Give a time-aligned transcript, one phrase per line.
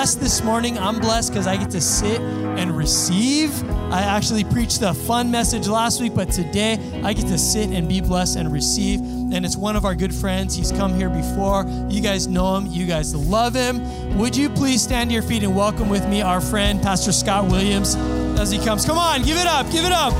[0.00, 0.78] blessed this morning.
[0.78, 3.52] I'm blessed because I get to sit and receive.
[3.92, 7.86] I actually preached a fun message last week, but today I get to sit and
[7.86, 9.00] be blessed and receive.
[9.00, 10.56] And it's one of our good friends.
[10.56, 11.66] He's come here before.
[11.90, 14.16] You guys know him, you guys love him.
[14.16, 17.50] Would you please stand to your feet and welcome with me our friend, Pastor Scott
[17.50, 17.94] Williams,
[18.40, 18.86] as he comes?
[18.86, 20.14] Come on, give it up, give it up.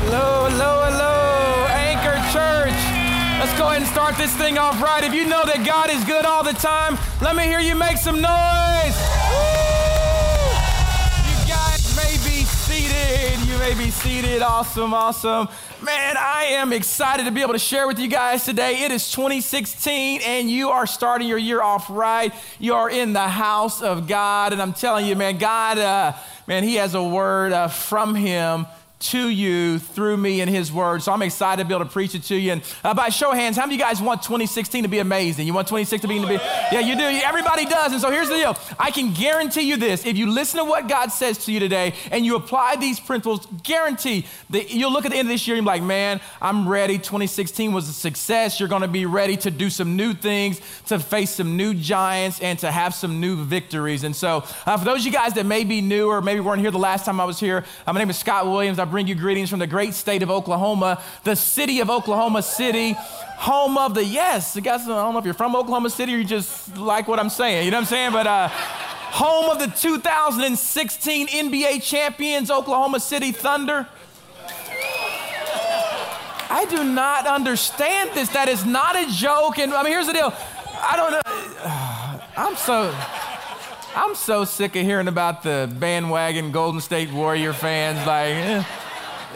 [0.00, 1.21] Hello, hello, hello.
[3.42, 5.02] Let's go ahead and start this thing off right.
[5.02, 7.96] If you know that God is good all the time, let me hear you make
[7.96, 8.96] some noise.
[11.26, 13.44] You guys may be seated.
[13.48, 14.42] You may be seated.
[14.42, 15.48] Awesome, awesome.
[15.82, 18.84] Man, I am excited to be able to share with you guys today.
[18.84, 22.32] It is 2016 and you are starting your year off right.
[22.60, 24.52] You are in the house of God.
[24.52, 26.12] And I'm telling you, man, God, uh,
[26.46, 28.66] man, He has a word uh, from Him
[29.02, 31.02] to you through me and his word.
[31.02, 32.52] So I'm excited to be able to preach it to you.
[32.52, 35.00] And uh, by show of hands, how many of you guys want 2016 to be
[35.00, 35.46] amazing?
[35.46, 36.34] You want 2016 to be, to be
[36.72, 37.02] yeah, you do.
[37.02, 37.92] Everybody does.
[37.92, 38.56] And so here's the deal.
[38.78, 40.06] I can guarantee you this.
[40.06, 43.46] If you listen to what God says to you today and you apply these principles,
[43.62, 46.68] guarantee that you'll look at the end of this year and be like, man, I'm
[46.68, 46.98] ready.
[46.98, 48.60] 2016 was a success.
[48.60, 52.40] You're going to be ready to do some new things, to face some new giants,
[52.40, 54.04] and to have some new victories.
[54.04, 56.60] And so uh, for those of you guys that may be new or maybe weren't
[56.60, 58.78] here the last time I was here, uh, my name is Scott Williams.
[58.78, 62.92] I bring you greetings from the great state of Oklahoma, the city of Oklahoma City,
[62.92, 66.24] home of the, yes, guys, I don't know if you're from Oklahoma City or you
[66.24, 68.12] just like what I'm saying, you know what I'm saying?
[68.12, 73.88] But, uh, home of the 2016 NBA champions, Oklahoma City Thunder.
[76.50, 78.28] I do not understand this.
[78.28, 79.58] That is not a joke.
[79.58, 80.34] And I mean, here's the deal.
[80.82, 82.20] I don't know.
[82.36, 82.94] I'm so.
[83.94, 87.98] I'm so sick of hearing about the bandwagon Golden State Warrior fans.
[88.06, 88.64] Like, eh.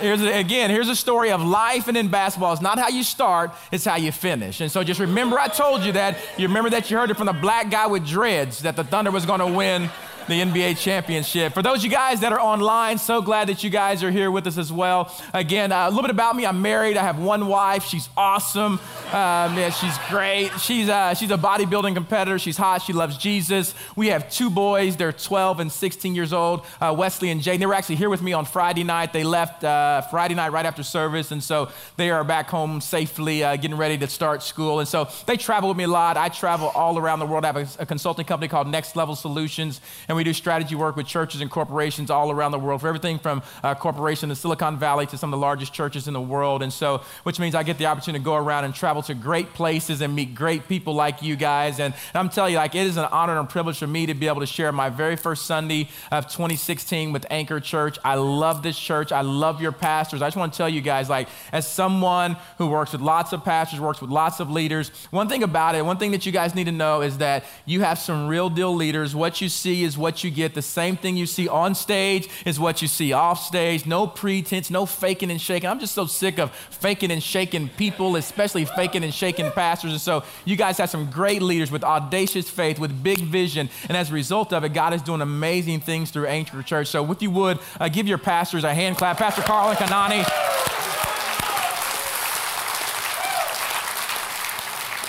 [0.01, 2.53] Here's a, again, here's a story of life and in basketball.
[2.53, 4.61] It's not how you start, it's how you finish.
[4.61, 6.17] And so just remember I told you that.
[6.39, 9.11] You remember that you heard it from the black guy with dreads that the Thunder
[9.11, 9.91] was going to win
[10.29, 11.55] the NBA championship.
[11.55, 14.31] For those of you guys that are online, so glad that you guys are here
[14.31, 15.15] with us as well.
[15.33, 16.45] Again, uh, a little bit about me.
[16.45, 16.97] I'm married.
[16.97, 17.85] I have one wife.
[17.85, 18.81] She's awesome.
[19.13, 20.51] Um, yeah, she's great.
[20.61, 22.41] She's, uh, she's a bodybuilding competitor.
[22.41, 22.83] She's hot.
[22.83, 23.73] She loves Jesus.
[23.95, 24.97] We have two boys.
[24.97, 27.57] They're 12 and 16 years old, uh, Wesley and Jay.
[27.57, 29.13] They were actually here with me on Friday night.
[29.13, 33.45] They left uh, Friday night right after service, and so they are back home safely,
[33.45, 34.81] uh, getting ready to start school.
[34.81, 36.17] And so they travel with me a lot.
[36.17, 37.45] I travel all around the world.
[37.45, 40.97] I have a, a consulting company called Next Level Solutions, and we do strategy work
[40.97, 44.37] with churches and corporations all around the world, for everything from a uh, corporation in
[44.37, 46.63] Silicon Valley to some of the largest churches in the world.
[46.63, 49.53] And so, which means I get the opportunity to go around and travel to great
[49.55, 51.81] places and meet great people like you guys.
[51.81, 54.07] And, and I'm telling you, like, it is an honor and a privilege for me
[54.07, 57.99] to be able to share my very first Sunday of 2016 with Anchor Church.
[58.05, 59.13] I love this church.
[59.13, 60.23] I love your pastors.
[60.23, 63.45] I just want to tell you guys, like, as someone who works with lots of
[63.45, 66.55] pastors, works with lots of leaders, one thing about it, one thing that you guys
[66.55, 69.15] need to know is that you have some real deal leaders.
[69.15, 70.55] What you see is what you get.
[70.55, 73.87] The same thing you see on stage is what you see off stage.
[73.87, 75.69] No pretense, no faking and shaking.
[75.69, 79.93] I'm just so sick of faking and shaking people, especially faking and shaking pastors.
[79.93, 83.69] And so you guys have some great leaders with audacious faith, with big vision.
[83.89, 86.89] And as a result of it, God is doing amazing things through Anchor Church.
[86.89, 89.19] So if you would, uh, give your pastors a hand clap.
[89.19, 91.06] Pastor Carl and Kanani.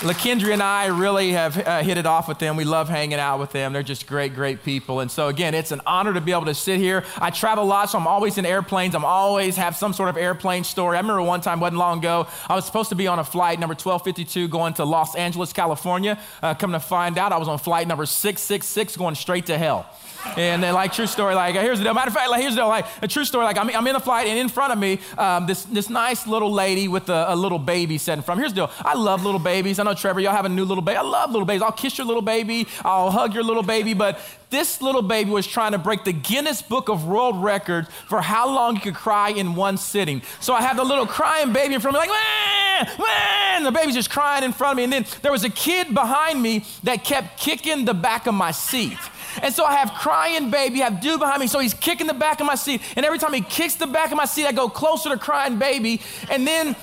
[0.02, 2.56] LaKendria and I really have uh, hit it off with them.
[2.56, 3.74] We love hanging out with them.
[3.74, 5.00] They're just great, great people.
[5.00, 7.04] And so, again, it's an honor to be able to sit here.
[7.18, 8.94] I travel a lot, so I'm always in airplanes.
[8.94, 10.98] I'm always have some sort of airplane story.
[10.98, 13.60] I remember one time, wasn't long ago, I was supposed to be on a flight
[13.60, 16.20] number 1252 going to Los Angeles, California.
[16.44, 19.90] Uh, coming to find out, I was on flight number 666 going straight to hell.
[20.38, 21.94] And then, like, true story, like, here's the deal.
[21.94, 22.68] Matter of fact, like, here's the deal.
[22.68, 25.00] Like, a true story, like, I'm, I'm in a flight, and in front of me,
[25.18, 28.40] um, this, this nice little lady with a, a, little baby sitting from.
[28.40, 28.72] Here's the deal.
[28.80, 29.80] I love little babies.
[29.80, 30.98] I know, Trevor, y'all have a new little baby.
[30.98, 31.62] I love little babies.
[31.62, 32.68] I'll kiss your little baby.
[32.84, 33.94] I'll hug your little baby.
[33.94, 34.20] But
[34.50, 38.48] this little baby was trying to break the Guinness Book of World Records for how
[38.54, 40.22] long you could cry in one sitting.
[40.40, 43.64] So I have the little crying baby in front of me, like, man, man.
[43.64, 44.84] The baby's just crying in front of me.
[44.84, 48.52] And then there was a kid behind me that kept kicking the back of my
[48.52, 48.98] seat.
[49.42, 51.48] And so I have crying baby, I have dude behind me.
[51.48, 52.82] So he's kicking the back of my seat.
[52.96, 55.60] And every time he kicks the back of my seat, I go closer to crying
[55.60, 56.02] baby.
[56.30, 56.76] And then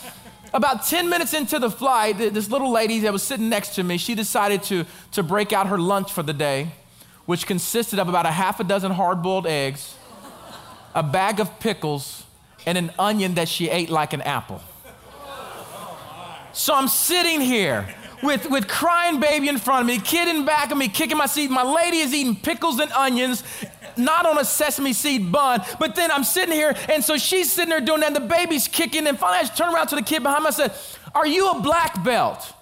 [0.53, 3.99] about 10 minutes into the flight, this little lady that was sitting next to me,
[3.99, 6.69] she decided to, to break out her lunch for the day,
[7.27, 9.97] which consisted of about a half a dozen hard boiled eggs,
[10.95, 12.25] a bag of pickles,
[12.67, 14.61] and an onion that she ate like an apple.
[16.55, 17.87] So I'm sitting here
[18.23, 21.27] with, with crying baby in front of me, kid in back of me kicking my
[21.27, 21.51] seat.
[21.51, 23.43] My lady is eating pickles and onions,
[23.97, 25.63] not on a sesame seed bun.
[25.81, 28.69] But then I'm sitting here, and so she's sitting there doing that, and the baby's
[28.69, 29.07] kicking.
[29.07, 30.49] And finally, I turn around to the kid behind me.
[30.49, 30.73] I said,
[31.13, 32.53] Are you a black belt?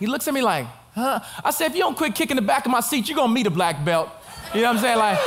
[0.00, 1.20] He looks at me like, huh?
[1.44, 3.46] I said, if you don't quit kicking the back of my seat, you're gonna meet
[3.46, 4.08] a black belt.
[4.54, 4.98] You know what I'm saying?
[4.98, 5.18] Like,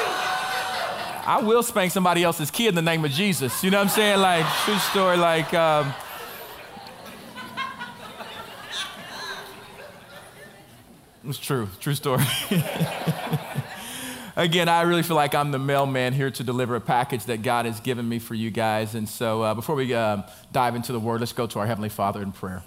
[1.25, 3.63] I will spank somebody else's kid in the name of Jesus.
[3.63, 4.19] You know what I'm saying?
[4.19, 5.94] Like, true story, like, um,
[11.27, 12.23] it's true, true story.
[14.35, 17.65] Again, I really feel like I'm the mailman here to deliver a package that God
[17.65, 18.95] has given me for you guys.
[18.95, 21.89] And so, uh, before we uh, dive into the word, let's go to our Heavenly
[21.89, 22.63] Father in prayer.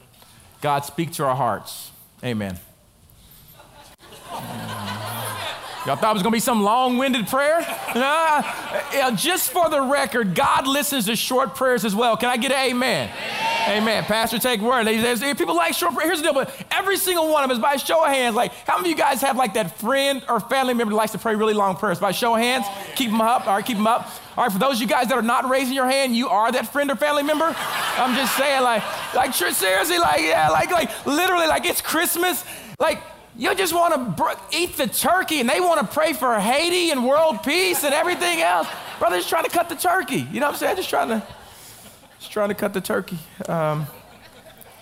[0.61, 1.91] God, speak to our hearts.
[2.23, 2.59] Amen.
[5.87, 7.65] Y'all thought it was going to be some long winded prayer?
[7.97, 12.17] Uh, just for the record, God listens to short prayers as well.
[12.17, 13.09] Can I get an amen?
[13.09, 13.46] Amen.
[13.69, 14.05] Amen.
[14.05, 14.87] Pastor, take word.
[14.87, 16.09] People like short prayers.
[16.09, 18.77] Here's the deal, but every single one of us, by show of hands, like how
[18.77, 21.35] many of you guys have like that friend or family member that likes to pray
[21.35, 21.99] really long prayers?
[21.99, 23.47] By show of hands, keep them up.
[23.47, 24.09] All right, keep them up.
[24.37, 26.53] All right, for those of you guys that are not raising your hand, you are
[26.53, 27.55] that friend or family member.
[27.57, 28.83] I'm just saying, like,
[29.15, 32.45] like seriously, like, yeah, like, like literally, like it's Christmas.
[32.79, 33.03] Like,
[33.39, 36.91] you just want to br- eat the turkey and they want to pray for Haiti
[36.91, 38.67] and world peace and everything else.
[38.99, 40.27] Brother's trying to cut the turkey.
[40.33, 40.77] You know what I'm saying?
[40.77, 41.23] Just trying to,
[42.19, 43.19] just trying to cut the turkey.
[43.49, 43.87] Um,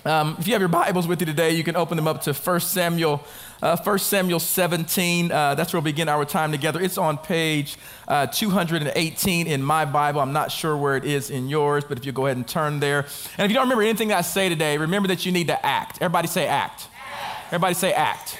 [0.04, 2.34] um, if you have your Bibles with you today, you can open them up to
[2.34, 3.24] 1 Samuel,
[3.62, 5.32] uh, 1 Samuel 17.
[5.32, 6.78] Uh, that's where we'll begin our time together.
[6.78, 10.20] It's on page uh, 218 in my Bible.
[10.20, 12.80] I'm not sure where it is in yours, but if you go ahead and turn
[12.80, 13.06] there.
[13.38, 16.02] And if you don't remember anything I say today, remember that you need to act.
[16.02, 16.88] Everybody say act.
[16.92, 17.46] act.
[17.46, 18.38] Everybody say act.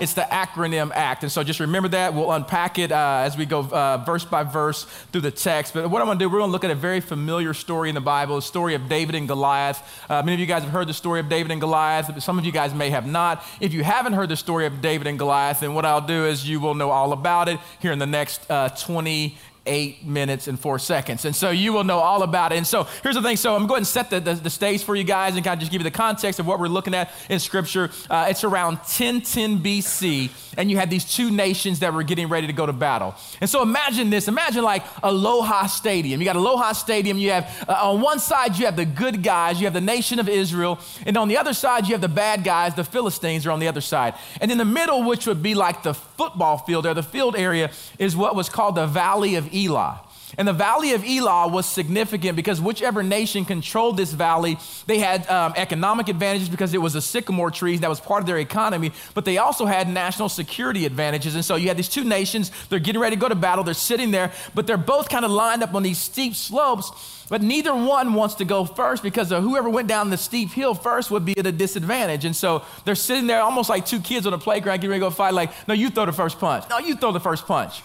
[0.00, 1.24] It's the acronym ACT.
[1.24, 2.14] And so just remember that.
[2.14, 5.74] We'll unpack it uh, as we go uh, verse by verse through the text.
[5.74, 7.88] But what I'm going to do, we're going to look at a very familiar story
[7.88, 9.82] in the Bible, the story of David and Goliath.
[10.08, 12.22] Uh, many of you guys have heard the story of David and Goliath.
[12.22, 13.44] Some of you guys may have not.
[13.60, 16.48] If you haven't heard the story of David and Goliath, then what I'll do is
[16.48, 19.36] you will know all about it here in the next uh, 20
[19.66, 21.24] eight minutes and four seconds.
[21.24, 22.56] And so you will know all about it.
[22.56, 23.36] And so here's the thing.
[23.36, 25.60] So I'm going to set the, the, the, stage for you guys and kind of
[25.60, 27.90] just give you the context of what we're looking at in Scripture.
[28.10, 32.48] Uh, it's around 1010 BC, and you had these two nations that were getting ready
[32.48, 33.14] to go to battle.
[33.40, 34.26] And so imagine this.
[34.26, 36.20] Imagine like Aloha Stadium.
[36.20, 37.18] You got Aloha Stadium.
[37.18, 39.60] You have, uh, on one side, you have the good guys.
[39.60, 40.80] You have the nation of Israel.
[41.06, 42.74] And on the other side, you have the bad guys.
[42.74, 44.14] The Philistines are on the other side.
[44.40, 47.70] And in the middle, which would be like the football field or the field area,
[47.98, 50.00] is what was called the Valley of Elah.
[50.38, 55.28] And the Valley of Elah was significant because whichever nation controlled this valley, they had
[55.28, 58.92] um, economic advantages because it was a sycamore tree that was part of their economy,
[59.14, 61.34] but they also had national security advantages.
[61.34, 63.74] And so you had these two nations, they're getting ready to go to battle, they're
[63.74, 66.90] sitting there, but they're both kind of lined up on these steep slopes,
[67.28, 71.10] but neither one wants to go first because whoever went down the steep hill first
[71.10, 72.24] would be at a disadvantage.
[72.24, 75.06] And so they're sitting there almost like two kids on a playground getting ready to
[75.06, 76.64] go fight, like, no, you throw the first punch.
[76.70, 77.82] No, you throw the first punch.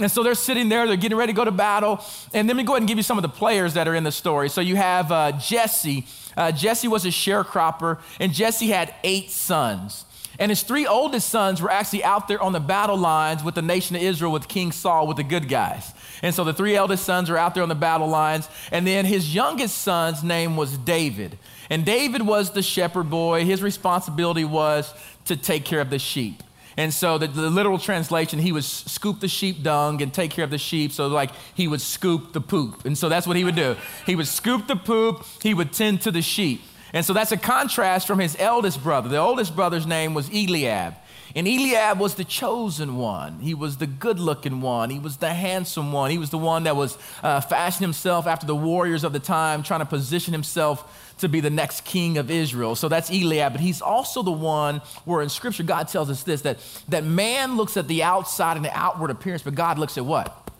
[0.00, 2.00] And so they're sitting there, they're getting ready to go to battle.
[2.32, 4.04] And let me go ahead and give you some of the players that are in
[4.04, 4.48] the story.
[4.48, 6.06] So you have uh, Jesse.
[6.36, 10.04] Uh, Jesse was a sharecropper, and Jesse had eight sons.
[10.38, 13.62] And his three oldest sons were actually out there on the battle lines with the
[13.62, 15.92] nation of Israel, with King Saul, with the good guys.
[16.22, 18.48] And so the three eldest sons are out there on the battle lines.
[18.70, 21.38] And then his youngest son's name was David.
[21.70, 23.44] And David was the shepherd boy.
[23.44, 24.94] His responsibility was
[25.24, 26.42] to take care of the sheep.
[26.78, 30.44] And so the, the, literal translation, he would scoop the sheep dung and take care
[30.44, 30.92] of the sheep.
[30.92, 32.84] So like he would scoop the poop.
[32.84, 33.76] And so that's what he would do.
[34.06, 36.62] He would scoop the poop, he would tend to the sheep.
[36.92, 39.08] And so that's a contrast from his eldest brother.
[39.08, 40.94] The oldest brother's name was Eliab.
[41.38, 43.38] And Eliab was the chosen one.
[43.38, 44.90] He was the good looking one.
[44.90, 46.10] He was the handsome one.
[46.10, 49.62] He was the one that was uh, fashioning himself after the warriors of the time,
[49.62, 52.74] trying to position himself to be the next king of Israel.
[52.74, 56.42] So that's Eliab, but he's also the one where in scripture God tells us this
[56.42, 60.04] that, that man looks at the outside and the outward appearance, but God looks at
[60.04, 60.50] what?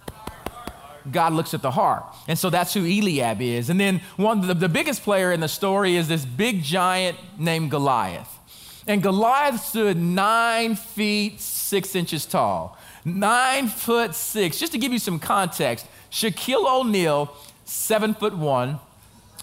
[1.10, 2.04] God looks at the heart.
[2.28, 3.68] And so that's who Eliab is.
[3.68, 7.72] And then one the, the biggest player in the story is this big giant named
[7.72, 8.37] Goliath.
[8.88, 12.78] And Goliath stood nine feet six inches tall.
[13.04, 14.58] Nine foot six.
[14.58, 17.32] Just to give you some context, Shaquille O'Neal,
[17.66, 18.80] seven foot one,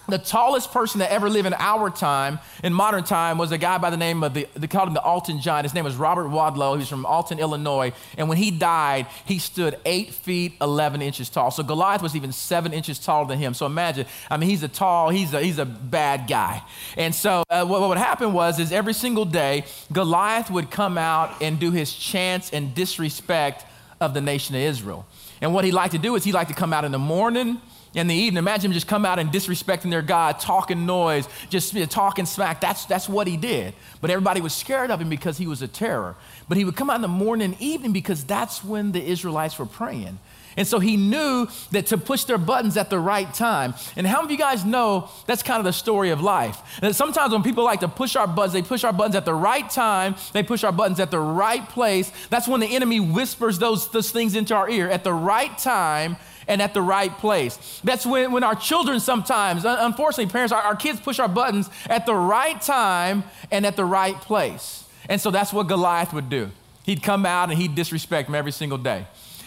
[0.08, 3.78] the tallest person that ever lived in our time, in modern time, was a guy
[3.78, 5.64] by the name of the, they called him the Alton Giant.
[5.64, 6.72] His name was Robert Wadlow.
[6.72, 7.92] He was from Alton, Illinois.
[8.16, 11.50] And when he died, he stood eight feet, 11 inches tall.
[11.50, 13.54] So Goliath was even seven inches taller than him.
[13.54, 16.62] So imagine, I mean, he's a tall, he's a, he's a bad guy.
[16.96, 20.98] And so uh, what, what would happen was, is every single day, Goliath would come
[20.98, 23.64] out and do his chants and disrespect
[24.00, 25.06] of the nation of Israel.
[25.40, 27.60] And what he liked to do is he liked to come out in the morning,
[27.96, 28.38] in the evening.
[28.38, 32.26] Imagine him just come out and disrespecting their God, talking noise, just you know, talking
[32.26, 32.60] smack.
[32.60, 33.74] That's, that's what he did.
[34.00, 36.14] But everybody was scared of him because he was a terror.
[36.48, 39.58] But he would come out in the morning and evening because that's when the Israelites
[39.58, 40.18] were praying.
[40.58, 43.74] And so he knew that to push their buttons at the right time.
[43.94, 46.78] And how many of you guys know that's kind of the story of life?
[46.80, 49.34] And sometimes when people like to push our buttons, they push our buttons at the
[49.34, 52.10] right time, they push our buttons at the right place.
[52.30, 56.16] That's when the enemy whispers those, those things into our ear at the right time
[56.48, 57.80] and at the right place.
[57.84, 62.06] That's when, when our children sometimes, unfortunately, parents, our, our kids push our buttons at
[62.06, 64.84] the right time and at the right place.
[65.08, 66.50] And so that's what Goliath would do.
[66.84, 69.06] He'd come out and he'd disrespect them every single day.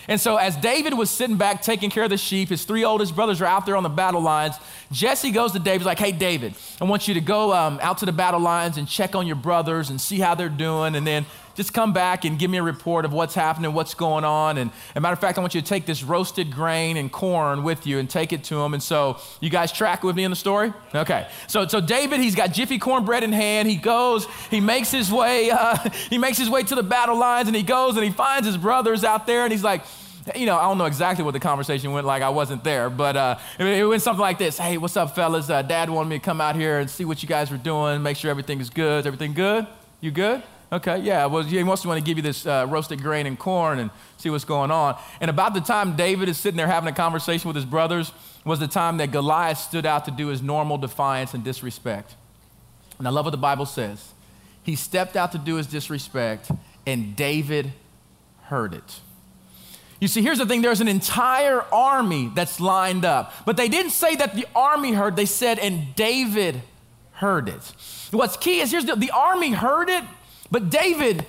[0.10, 3.16] And so, as David was sitting back taking care of the sheep, his three oldest
[3.16, 4.56] brothers are out there on the battle lines.
[4.92, 8.08] Jesse goes to David, like, Hey, David, I want you to go um, out to
[8.08, 10.96] the battle lines and check on your brothers and see how they're doing.
[10.96, 11.28] And then
[11.60, 14.58] just come back and give me a report of what's happening, what's going on.
[14.58, 17.12] And as a matter of fact, I want you to take this roasted grain and
[17.12, 18.74] corn with you and take it to him.
[18.74, 20.72] And so, you guys track with me in the story?
[20.96, 21.28] Okay.
[21.48, 23.68] So, so David, he's got Jiffy cornbread in hand.
[23.68, 25.76] He goes, he makes his way, uh,
[26.10, 28.56] he makes his way to the battle lines, and he goes and he finds his
[28.56, 29.82] brothers out there, and he's like,
[30.38, 32.22] you know, I don't know exactly what the conversation went like.
[32.22, 35.50] I wasn't there, but uh, it, it, went something like this Hey, what's up, fellas?
[35.50, 38.02] Uh, Dad wanted me to come out here and see what you guys were doing,
[38.02, 39.02] make sure everything is good.
[39.02, 39.68] Is everything good?
[40.00, 40.42] You good?
[40.72, 41.26] Okay, yeah.
[41.26, 44.30] Well, he must want to give you this uh, roasted grain and corn and see
[44.30, 45.00] what's going on.
[45.20, 48.12] And about the time David is sitting there having a conversation with his brothers
[48.46, 52.16] was the time that Goliath stood out to do his normal defiance and disrespect.
[53.00, 54.14] And I love what the Bible says.
[54.62, 56.52] He stepped out to do his disrespect,
[56.86, 57.74] and David
[58.44, 59.00] heard it.
[60.00, 63.34] You see, here's the thing there's an entire army that's lined up.
[63.46, 66.62] But they didn't say that the army heard, they said, and David
[67.14, 67.74] heard it.
[68.12, 70.04] What's key is here's the, the army heard it,
[70.52, 71.26] but David,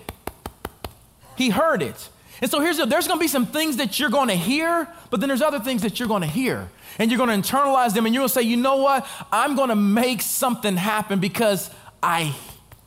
[1.37, 2.09] he heard it.
[2.41, 4.89] And so here's the, there's going to be some things that you're going to hear,
[5.11, 6.71] but then there's other things that you're going to hear.
[6.99, 9.07] And you're going to internalize them and you're going to say, you know what?
[9.31, 11.71] I'm going to make something happen because
[12.03, 12.35] I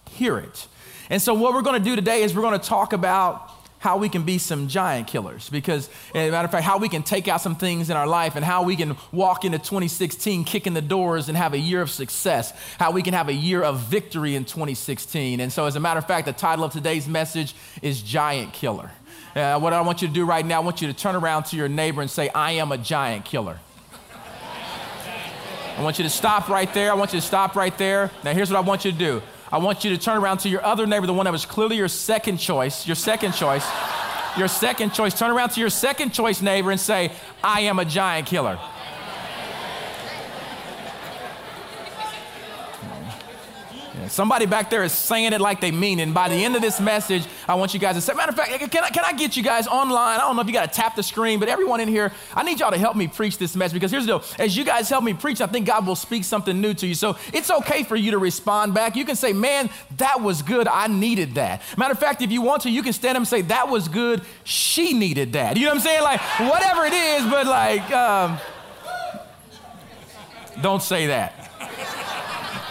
[0.10, 0.68] hear it.
[1.10, 3.52] And so what we're going to do today is we're going to talk about
[3.84, 5.50] how we can be some giant killers.
[5.50, 8.08] Because, as a matter of fact, how we can take out some things in our
[8.08, 11.82] life and how we can walk into 2016 kicking the doors and have a year
[11.82, 15.42] of success, how we can have a year of victory in 2016.
[15.42, 18.90] And so, as a matter of fact, the title of today's message is Giant Killer.
[19.36, 21.44] Uh, what I want you to do right now, I want you to turn around
[21.48, 23.60] to your neighbor and say, I am a giant killer.
[25.78, 26.90] I want you to stop right there.
[26.90, 28.12] I want you to stop right there.
[28.24, 29.22] Now, here's what I want you to do
[29.53, 31.75] I want you to turn around to your other neighbor, the one that was clearly
[31.75, 33.63] your second choice, your second choice,
[34.36, 35.13] your second choice.
[35.13, 37.12] Turn around to your second choice neighbor and say,
[37.43, 38.57] I am a giant killer.
[44.10, 46.03] Somebody back there is saying it like they mean it.
[46.03, 48.36] And by the end of this message, I want you guys to say, matter of
[48.36, 50.19] fact, can I, can I get you guys online?
[50.19, 52.43] I don't know if you got to tap the screen, but everyone in here, I
[52.43, 54.24] need y'all to help me preach this message because here's the deal.
[54.39, 56.95] As you guys help me preach, I think God will speak something new to you.
[56.95, 58.95] So it's okay for you to respond back.
[58.95, 60.67] You can say, man, that was good.
[60.67, 61.62] I needed that.
[61.77, 63.88] Matter of fact, if you want to, you can stand up and say, that was
[63.88, 64.22] good.
[64.43, 65.57] She needed that.
[65.57, 66.03] You know what I'm saying?
[66.03, 68.39] Like, whatever it is, but like, um,
[70.62, 71.42] don't say that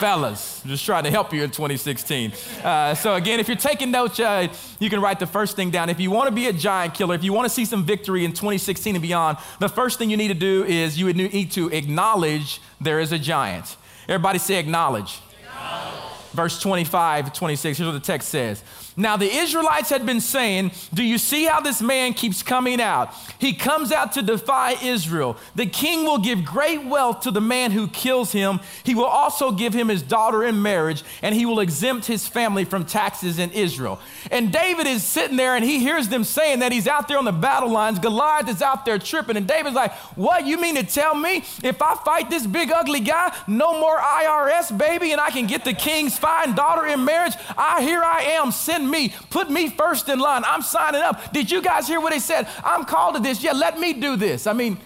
[0.03, 0.61] fellas.
[0.67, 2.33] Just trying to help you in 2016.
[2.65, 4.49] Uh, so, again, if you're taking notes, uh,
[4.81, 5.89] you can write the first thing down.
[5.89, 8.25] If you want to be a giant killer, if you want to see some victory
[8.25, 11.53] in 2016 and beyond, the first thing you need to do is you would need
[11.53, 13.77] to acknowledge there is a giant.
[14.09, 15.21] Everybody say acknowledge.
[15.41, 16.03] acknowledge.
[16.33, 18.65] Verse 25, 26, here's what the text says.
[18.97, 23.15] Now, the Israelites had been saying, Do you see how this man keeps coming out?
[23.39, 25.39] He comes out to defy Israel.
[25.55, 28.61] The king will give great wealth to the man who kills him.
[28.85, 32.65] He will also give him his daughter in marriage, and he will exempt his family
[32.65, 33.99] from taxes in Israel.
[34.31, 37.25] And David is sitting there and he hears them saying that he's out there on
[37.25, 37.99] the battle lines.
[37.99, 39.37] Goliath is out there tripping.
[39.37, 40.47] And David's like, What?
[40.47, 44.77] You mean to tell me if I fight this big ugly guy, no more IRS,
[44.77, 47.35] baby, and I can get the king's fine daughter in marriage?
[47.57, 48.53] I here I am.
[48.53, 49.15] Send send me.
[49.31, 50.43] Put me first in line.
[50.45, 51.33] I'm signing up.
[51.33, 52.49] Did you guys hear what they said?
[52.65, 53.43] I'm called to this.
[53.43, 54.47] Yeah, let me do this.
[54.47, 54.79] I mean,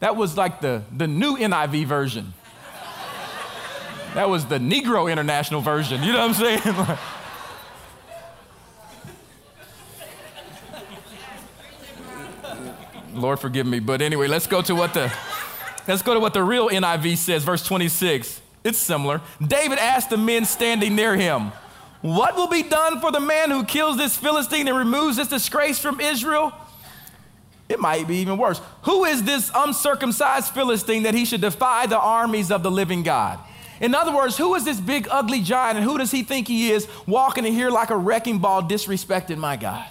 [0.00, 2.34] that was like the, the new NIV version.
[4.14, 6.02] That was the Negro International version.
[6.02, 6.98] You know what I'm saying?
[13.14, 13.80] Lord forgive me.
[13.80, 15.12] But anyway, let's go to what the
[15.86, 18.40] let's go to what the real NIV says, verse 26.
[18.64, 19.20] It's similar.
[19.44, 21.52] David asked the men standing near him,
[22.00, 25.78] what will be done for the man who kills this Philistine and removes this disgrace
[25.78, 26.52] from Israel?
[27.68, 28.60] It might be even worse.
[28.82, 33.38] Who is this uncircumcised Philistine that he should defy the armies of the living God?
[33.80, 36.70] In other words, who is this big ugly giant and who does he think he
[36.70, 39.86] is walking in here like a wrecking ball disrespecting my God?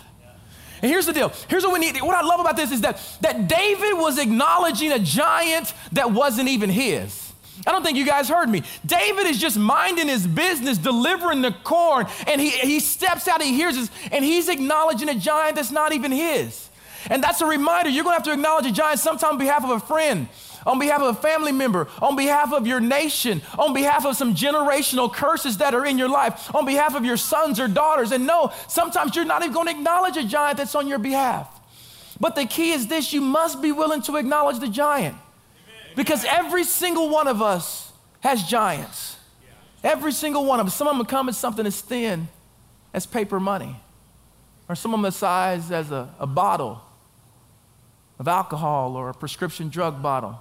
[0.81, 1.31] And here's the deal.
[1.47, 1.99] Here's what we need.
[2.01, 6.49] What I love about this is that, that David was acknowledging a giant that wasn't
[6.49, 7.26] even his.
[7.65, 8.63] I don't think you guys heard me.
[8.85, 13.53] David is just minding his business, delivering the corn, and he, he steps out, he
[13.53, 16.69] hears this, and he's acknowledging a giant that's not even his.
[17.09, 17.89] And that's a reminder.
[17.89, 20.27] You're to have to acknowledge a giant sometime on behalf of a friend,
[20.65, 24.35] on behalf of a family member, on behalf of your nation, on behalf of some
[24.35, 28.11] generational curses that are in your life, on behalf of your sons or daughters.
[28.11, 31.53] And no, sometimes you're not even to acknowledge a giant that's on your behalf.
[32.19, 35.15] But the key is this you must be willing to acknowledge the giant.
[35.97, 39.17] Because every single one of us has giants.
[39.83, 40.75] Every single one of us.
[40.75, 42.27] Some of them come as something as thin
[42.93, 43.75] as paper money,
[44.69, 46.81] or some of them the size as a, a bottle
[48.19, 50.39] of alcohol or a prescription drug bottle.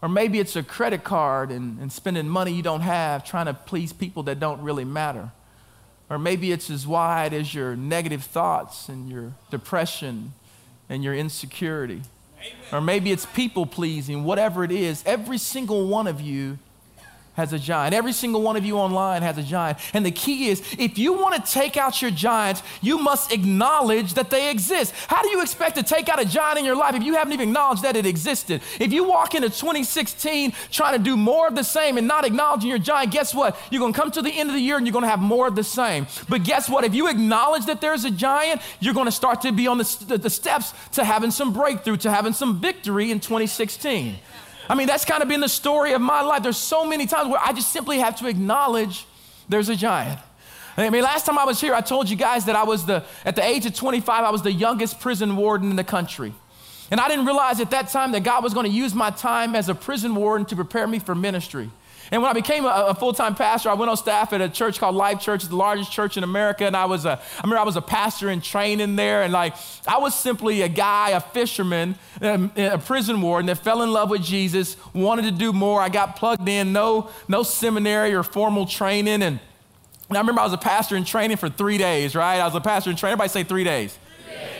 [0.00, 3.54] Or maybe it's a credit card and, and spending money you don't have trying to
[3.54, 5.32] please people that don't really matter.
[6.08, 10.32] Or maybe it's as wide as your negative thoughts and your depression
[10.88, 12.02] and your insecurity.
[12.72, 15.02] Or maybe it's people pleasing, whatever it is.
[15.06, 16.58] Every single one of you
[17.36, 17.94] has a giant.
[17.94, 19.78] Every single one of you online has a giant.
[19.94, 24.14] And the key is if you want to take out your giants, you must acknowledge
[24.14, 24.92] that they exist.
[25.08, 27.32] How do you expect to take out a giant in your life if you haven't
[27.32, 28.62] even acknowledged that it existed?
[28.80, 32.70] If you walk into 2016 trying to do more of the same and not acknowledging
[32.70, 33.58] your giant, guess what?
[33.70, 35.20] You're going to come to the end of the year and you're going to have
[35.20, 36.06] more of the same.
[36.28, 36.84] But guess what?
[36.84, 40.18] If you acknowledge that there's a giant, you're going to start to be on the,
[40.20, 44.16] the steps to having some breakthrough, to having some victory in 2016.
[44.68, 46.42] I mean, that's kind of been the story of my life.
[46.42, 49.06] There's so many times where I just simply have to acknowledge
[49.48, 50.18] there's a giant.
[50.76, 53.02] I mean, last time I was here, I told you guys that I was the,
[53.24, 56.34] at the age of 25, I was the youngest prison warden in the country.
[56.90, 59.54] And I didn't realize at that time that God was going to use my time
[59.56, 61.70] as a prison warden to prepare me for ministry.
[62.10, 64.48] And when I became a, a full time pastor, I went on staff at a
[64.48, 66.64] church called Life Church, the largest church in America.
[66.64, 69.22] And I was a, I remember I was a pastor in training there.
[69.22, 69.54] And like,
[69.86, 74.10] I was simply a guy, a fisherman, um, a prison warden that fell in love
[74.10, 75.80] with Jesus, wanted to do more.
[75.80, 79.22] I got plugged in, no, no seminary or formal training.
[79.22, 79.40] And,
[80.08, 82.38] and I remember I was a pastor in training for three days, right?
[82.38, 83.12] I was a pastor in training.
[83.12, 83.98] Everybody say three days.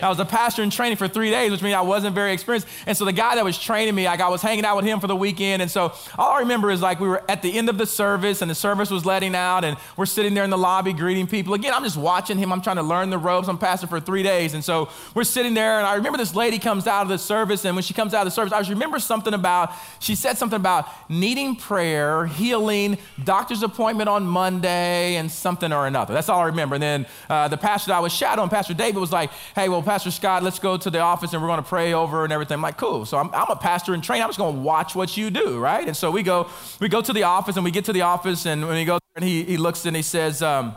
[0.03, 2.69] I was a pastor in training for three days, which means I wasn't very experienced.
[2.87, 5.00] And so the guy that was training me, like I was hanging out with him
[5.00, 5.62] for the weekend.
[5.62, 8.42] And so all I remember is like we were at the end of the service
[8.42, 11.55] and the service was letting out and we're sitting there in the lobby greeting people.
[11.55, 12.53] Again, I'm just watching him.
[12.53, 13.49] I'm trying to learn the ropes.
[13.49, 14.55] I'm pastor for three days.
[14.55, 17.64] And so we're sitting there and I remember this lady comes out of the service.
[17.64, 20.38] And when she comes out of the service, I just remember something about, she said
[20.38, 26.14] something about needing prayer, healing, doctor's appointment on Monday and something or another.
[26.14, 26.75] That's all I remember.
[26.75, 29.83] And then uh, the pastor that I was shadowing, Pastor David was like, hey, well,
[29.87, 32.57] Pastor Scott, let's go to the office and we're going to pray over and everything.
[32.57, 33.07] I'm like, cool.
[33.07, 34.25] So I'm, I'm a pastor in training.
[34.25, 35.87] I'm just going to watch what you do, right?
[35.87, 36.49] And so we go,
[36.81, 38.99] we go to the office and we get to the office and when he goes
[39.14, 40.75] and he, he looks and he says, um,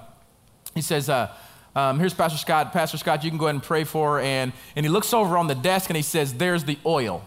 [0.75, 1.33] he says, uh,
[1.75, 2.71] um, here's Pastor Scott.
[2.71, 4.17] Pastor Scott, you can go ahead and pray for.
[4.17, 4.21] Her.
[4.21, 7.25] And, and he looks over on the desk and he says, there's the oil.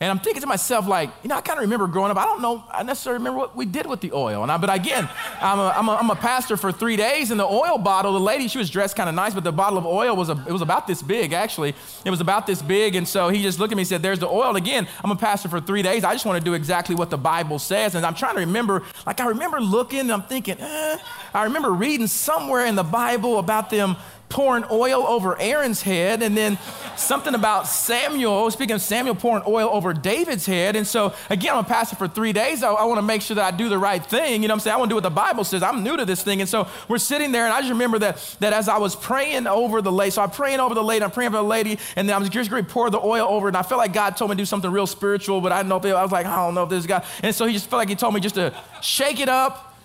[0.00, 2.16] And I'm thinking to myself, like, you know, I kind of remember growing up.
[2.16, 4.42] I don't know, I necessarily remember what we did with the oil.
[4.42, 5.08] And I, but again,
[5.40, 8.20] I'm a, I'm, a, I'm a pastor for three days, and the oil bottle, the
[8.20, 10.52] lady, she was dressed kind of nice, but the bottle of oil was a, it
[10.52, 11.74] was about this big, actually.
[12.04, 14.18] It was about this big, and so he just looked at me and said, "There's
[14.18, 16.04] the oil." And again, I'm a pastor for three days.
[16.04, 18.82] I just want to do exactly what the Bible says, and I'm trying to remember.
[19.06, 20.98] Like I remember looking, and I'm thinking, eh.
[21.32, 23.96] I remember reading somewhere in the Bible about them
[24.34, 26.58] pouring oil over Aaron's head, and then
[26.96, 30.74] something about Samuel, speaking of Samuel, pouring oil over David's head.
[30.74, 32.64] And so, again, I'm a pastor for three days.
[32.64, 34.42] I, I want to make sure that I do the right thing.
[34.42, 34.74] You know what I'm saying?
[34.74, 35.62] I want to do what the Bible says.
[35.62, 36.40] I'm new to this thing.
[36.40, 39.46] And so we're sitting there, and I just remember that, that as I was praying
[39.46, 42.08] over the lady, so I'm praying over the lady, I'm praying for the lady, and
[42.08, 44.30] then I'm just going to pour the oil over, and I felt like God told
[44.30, 46.26] me to do something real spiritual, but I didn't know if it, I was like,
[46.26, 47.04] I don't know if this guy.
[47.22, 49.76] And so he just felt like he told me just to shake it up.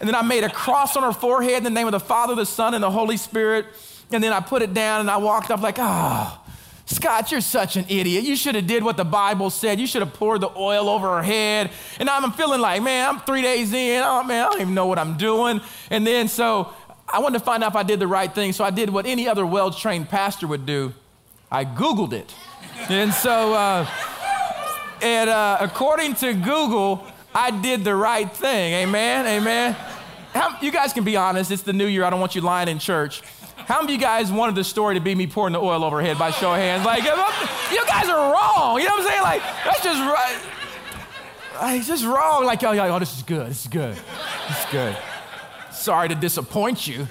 [0.00, 2.34] And then I made a cross on her forehead in the name of the Father,
[2.34, 3.64] the Son, and the Holy Spirit.
[4.14, 6.40] And then I put it down and I walked up like, oh,
[6.86, 8.24] Scott, you're such an idiot.
[8.24, 9.80] You should have did what the Bible said.
[9.80, 11.70] You should have poured the oil over her head.
[11.98, 14.02] And I'm feeling like, man, I'm three days in.
[14.04, 15.60] Oh, man, I don't even know what I'm doing.
[15.90, 16.72] And then so
[17.08, 18.52] I wanted to find out if I did the right thing.
[18.52, 20.92] So I did what any other well-trained pastor would do.
[21.50, 22.34] I Googled it.
[22.88, 23.86] and so, uh,
[25.00, 28.74] and uh, according to Google, I did the right thing.
[28.74, 29.26] Amen.
[29.26, 29.76] Amen.
[30.32, 31.50] How, you guys can be honest.
[31.50, 32.04] It's the new year.
[32.04, 33.22] I don't want you lying in church.
[33.66, 36.02] How many of you guys wanted the story to be me pouring the oil over
[36.02, 36.84] head by show of hands?
[36.84, 38.78] Like, you guys are wrong.
[38.78, 39.22] You know what I'm saying?
[39.22, 40.38] Like, that's just right.
[41.76, 42.44] It's just wrong.
[42.44, 43.48] Like, oh, oh, this is good.
[43.48, 43.96] This is good.
[44.48, 44.96] This is good.
[45.72, 47.06] Sorry to disappoint you.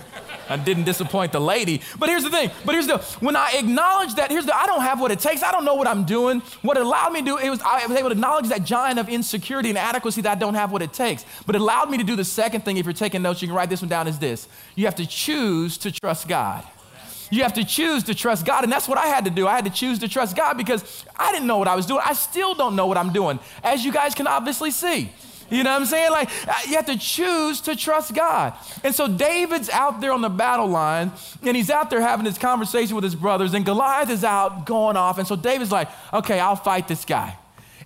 [0.54, 1.82] I didn't disappoint the lady.
[1.98, 2.52] But here's the thing.
[2.66, 5.44] But here's the when I acknowledge that here's the I don't have what it takes.
[5.44, 6.42] I don't know what I'm doing.
[6.62, 9.00] What it allowed me to do it was I was able to acknowledge that giant
[9.00, 11.26] of insecurity and inadequacy that I don't have what it takes.
[11.46, 12.78] But it allowed me to do the second thing.
[12.78, 14.08] If you're taking notes, you can write this one down.
[14.08, 14.48] Is this?
[14.76, 16.64] You have to choose to trust God.
[17.32, 18.64] You have to choose to trust God.
[18.64, 19.48] And that's what I had to do.
[19.48, 22.02] I had to choose to trust God because I didn't know what I was doing.
[22.06, 25.12] I still don't know what I'm doing, as you guys can obviously see.
[25.50, 26.12] You know what I'm saying?
[26.12, 28.54] Like, uh, you have to choose to trust God.
[28.84, 32.38] And so David's out there on the battle line, and he's out there having this
[32.38, 35.18] conversation with his brothers, and Goliath is out going off.
[35.18, 37.38] And so David's like, okay, I'll fight this guy.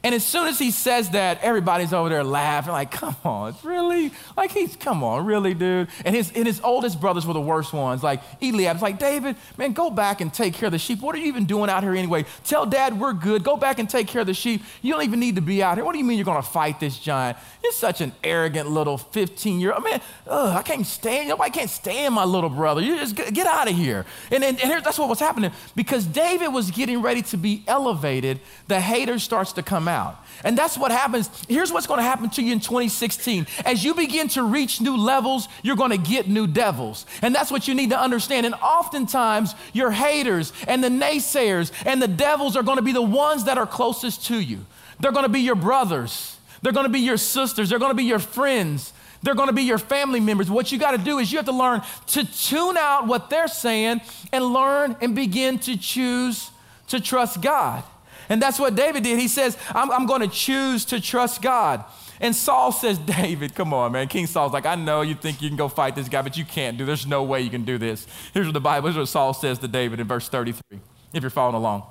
[0.04, 3.64] And as soon as he says that, everybody's over there laughing, like, come on, it's
[3.64, 4.12] really?
[4.36, 5.88] Like, he's, come on, really, dude?
[6.06, 8.04] And his, and his oldest brothers were the worst ones.
[8.04, 11.02] Like, Eliab's like, David, man, go back and take care of the sheep.
[11.02, 12.26] What are you even doing out here anyway?
[12.44, 13.44] Tell dad we're good.
[13.44, 14.62] Go back and take care of the sheep.
[14.82, 15.86] You don't even need to be out here.
[15.86, 17.38] What do you mean you're going to fight this giant?
[17.64, 19.84] You're such an arrogant little 15 year old.
[19.84, 22.82] Man, ugh, I can't stand, nobody can't stand my little brother.
[22.82, 24.06] You just get, get out of here.
[24.32, 25.52] And, and, and here, that's what was happening.
[25.76, 30.24] Because David was getting ready to be elevated, the hater starts to come out.
[30.44, 31.30] And that's what happens.
[31.48, 33.48] Here's what's going to happen to you in 2016.
[33.66, 37.06] As you begin to reach new levels, you're going to get new devils.
[37.22, 38.46] And that's what you need to understand.
[38.46, 43.02] And oftentimes, your haters and the naysayers and the devils are going to be the
[43.02, 44.66] ones that are closest to you.
[45.00, 47.96] They're going to be your brothers, they're going to be your sisters, they're going to
[47.96, 48.94] be your friends.
[49.24, 50.50] They're going to be your family members.
[50.50, 53.48] What you got to do is you have to learn to tune out what they're
[53.48, 56.52] saying and learn and begin to choose
[56.90, 57.84] to trust God.
[58.30, 59.20] And that's what David did.
[59.20, 61.84] He says, I'm, I'm going to choose to trust God.
[62.20, 64.08] And Saul says, David, come on, man.
[64.08, 66.46] King Saul's like, I know you think you can go fight this guy, but you
[66.46, 66.86] can't do.
[66.86, 68.08] There's no way you can do this.
[68.34, 70.80] Here's what the Bible, here's what Saul says to David in verse 33,
[71.14, 71.84] if you're following along.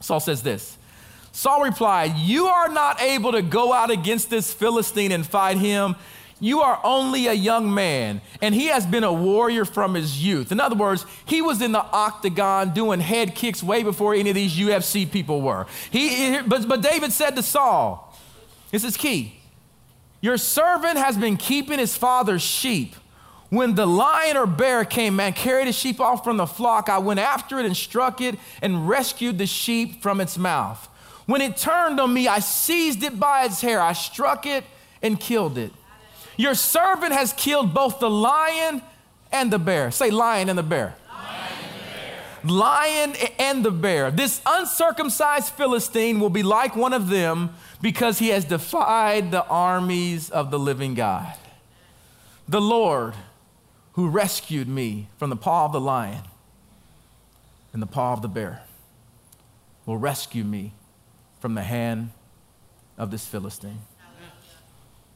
[0.00, 0.78] Saul says this.
[1.32, 5.96] Saul replied, You are not able to go out against this Philistine and fight him.
[6.42, 10.50] You are only a young man, and he has been a warrior from his youth.
[10.50, 14.34] In other words, he was in the octagon doing head kicks way before any of
[14.34, 15.68] these UFC people were.
[15.92, 18.12] He, but, but David said to Saul,
[18.72, 19.38] This is key.
[20.20, 22.96] Your servant has been keeping his father's sheep.
[23.50, 26.98] When the lion or bear came and carried the sheep off from the flock, I
[26.98, 30.88] went after it and struck it and rescued the sheep from its mouth.
[31.26, 33.80] When it turned on me, I seized it by its hair.
[33.80, 34.64] I struck it
[35.02, 35.72] and killed it.
[36.36, 38.82] Your servant has killed both the lion
[39.30, 39.90] and the bear.
[39.90, 40.94] Say, lion and the bear.
[42.44, 44.10] Lion and the bear.
[44.10, 50.28] This uncircumcised Philistine will be like one of them because he has defied the armies
[50.30, 51.34] of the living God.
[52.48, 53.14] The Lord
[53.92, 56.22] who rescued me from the paw of the lion
[57.72, 58.62] and the paw of the bear
[59.86, 60.72] will rescue me
[61.40, 62.10] from the hand
[62.98, 63.80] of this Philistine.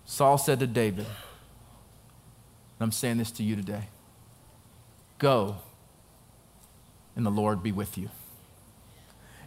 [0.07, 1.07] Saul said to David, and
[2.81, 3.89] I'm saying this to you today
[5.19, 5.57] go,
[7.17, 8.09] and the Lord be with you.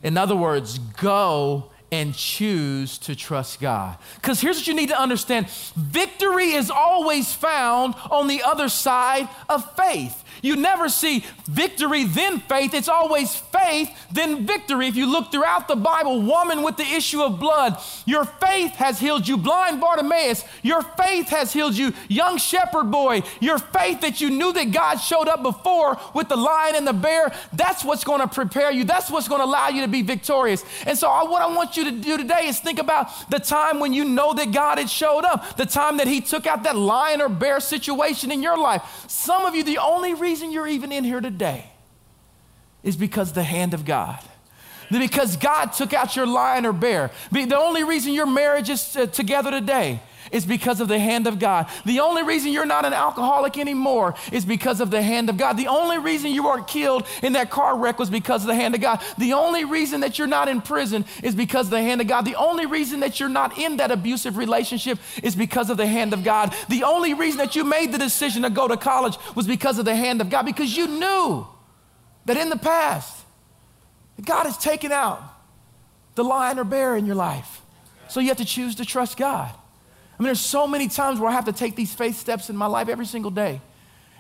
[0.04, 3.98] In other words, go and choose to trust God.
[4.16, 9.28] Because here's what you need to understand victory is always found on the other side
[9.48, 10.24] of faith.
[10.42, 12.74] You never see victory, then faith.
[12.74, 14.88] It's always faith, then victory.
[14.88, 19.00] If you look throughout the Bible, woman with the issue of blood, your faith has
[19.00, 19.38] healed you.
[19.38, 21.94] Blind Bartimaeus, your faith has healed you.
[22.08, 26.36] Young shepherd boy, your faith that you knew that God showed up before with the
[26.38, 28.84] lion and the bear, that's what's going to prepare you.
[28.84, 30.64] That's what's going to allow you to be victorious.
[30.86, 33.94] And so, what I want you to do today is think about the time when
[33.94, 37.22] you know that God had showed up, the time that He took out that lion
[37.22, 39.06] or bear situation in your life.
[39.08, 41.66] Some of you, the only reason reason you're even in here today
[42.84, 44.20] is because the hand of God.
[44.92, 47.10] Because God took out your lion or bear.
[47.32, 51.40] The only reason your marriage is uh, together today is because of the hand of
[51.40, 51.68] God.
[51.86, 55.54] The only reason you're not an alcoholic anymore is because of the hand of God.
[55.54, 58.76] The only reason you weren't killed in that car wreck was because of the hand
[58.76, 59.02] of God.
[59.18, 62.26] The only reason that you're not in prison is because of the hand of God.
[62.26, 66.14] The only reason that you're not in that abusive relationship is because of the hand
[66.14, 66.54] of God.
[66.70, 69.86] The only reason that you made the decision to go to college was because of
[69.86, 71.48] the hand of God, because you knew
[72.26, 73.26] that in the past,
[74.24, 75.22] God has taken out
[76.16, 77.62] the lion or bear in your life.
[78.10, 79.52] So you have to choose to trust God.
[80.20, 82.58] I mean, there's so many times where I have to take these faith steps in
[82.58, 83.62] my life every single day.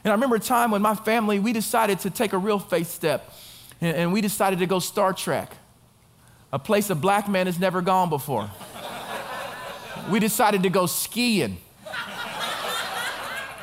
[0.06, 2.90] And I remember a time when my family, we decided to take a real faith
[2.90, 3.34] step.
[3.82, 5.52] And, and we decided to go Star Trek,
[6.54, 8.50] a place a black man has never gone before.
[10.10, 11.58] we decided to go skiing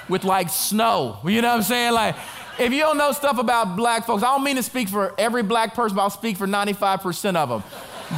[0.07, 1.18] with like snow.
[1.25, 1.94] You know what I'm saying?
[1.94, 2.16] Like,
[2.59, 5.42] if you don't know stuff about black folks, I don't mean to speak for every
[5.42, 7.62] black person, but I'll speak for 95% of them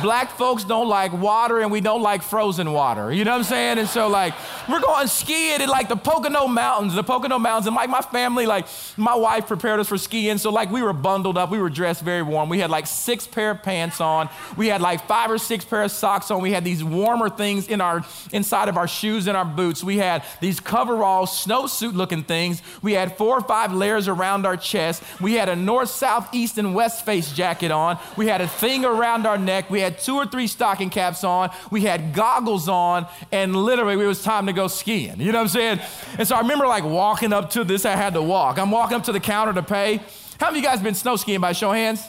[0.02, 3.12] black folks don't like water and we don't like frozen water.
[3.12, 3.78] You know what I'm saying?
[3.78, 4.34] And so like
[4.68, 8.46] we're going skiing in like the Pocono Mountains, the Pocono Mountains, and like my family,
[8.46, 10.38] like my wife prepared us for skiing.
[10.38, 12.48] So like we were bundled up, we were dressed very warm.
[12.48, 14.28] We had like six pair of pants on.
[14.56, 16.42] We had like five or six pair of socks on.
[16.42, 19.82] We had these warmer things in our inside of our shoes and our boots.
[19.82, 22.62] We had these coverall snowsuit looking things.
[22.82, 25.02] We had four or five layers around our chest.
[25.20, 27.98] We had a north, south, east, and west face jacket on.
[28.16, 29.70] We had a thing around our neck.
[29.70, 31.50] We We had two or three stocking caps on.
[31.70, 35.20] We had goggles on, and literally it was time to go skiing.
[35.20, 35.80] You know what I'm saying?
[36.18, 37.84] And so I remember like walking up to this.
[37.84, 38.58] I had to walk.
[38.58, 39.98] I'm walking up to the counter to pay.
[40.40, 42.04] How many of you guys been snow skiing by show hands?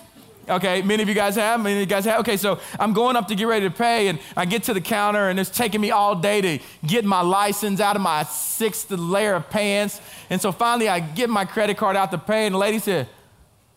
[0.49, 1.61] Okay, many of you guys have.
[1.61, 2.21] Many of you guys have.
[2.21, 4.81] Okay, so I'm going up to get ready to pay, and I get to the
[4.81, 8.89] counter, and it's taking me all day to get my license out of my sixth
[8.89, 10.01] layer of pants.
[10.31, 13.07] And so finally, I get my credit card out to pay, and the lady said,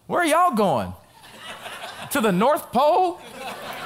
[0.06, 0.94] "Where are y'all going?
[2.10, 3.20] to the North Pole?"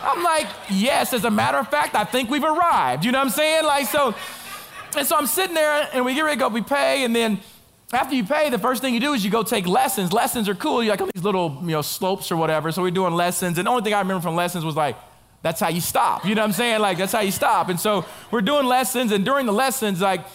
[0.03, 3.05] I'm like, "Yes." As a matter of fact, I think we've arrived.
[3.05, 3.65] You know what I'm saying?
[3.65, 4.15] Like so.
[4.97, 6.49] And so I'm sitting there, and we get ready to go.
[6.49, 7.41] We pay, and then
[7.93, 10.13] after you pay, the first thing you do is you go take lessons.
[10.13, 10.83] Lessons are cool.
[10.83, 12.73] You like on these little, you know, slopes or whatever.
[12.73, 13.59] So we're doing lessons.
[13.59, 14.97] And the only thing I remember from lessons was like,
[15.43, 16.25] that's how you stop.
[16.25, 16.81] You know what I'm saying?
[16.81, 17.69] Like, that's how you stop.
[17.69, 19.13] And so we're doing lessons.
[19.13, 20.27] And during the lessons, like,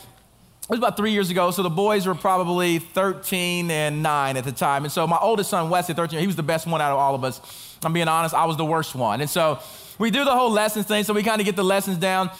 [0.71, 1.51] was about three years ago.
[1.51, 4.85] So the boys were probably 13 and 9 at the time.
[4.85, 7.13] And so my oldest son, Wesley, 13, he was the best one out of all
[7.13, 7.41] of us.
[7.83, 9.19] I'm being honest, I was the worst one.
[9.19, 9.59] And so
[9.99, 11.03] we do the whole lessons thing.
[11.03, 12.31] So we kind of get the lessons down.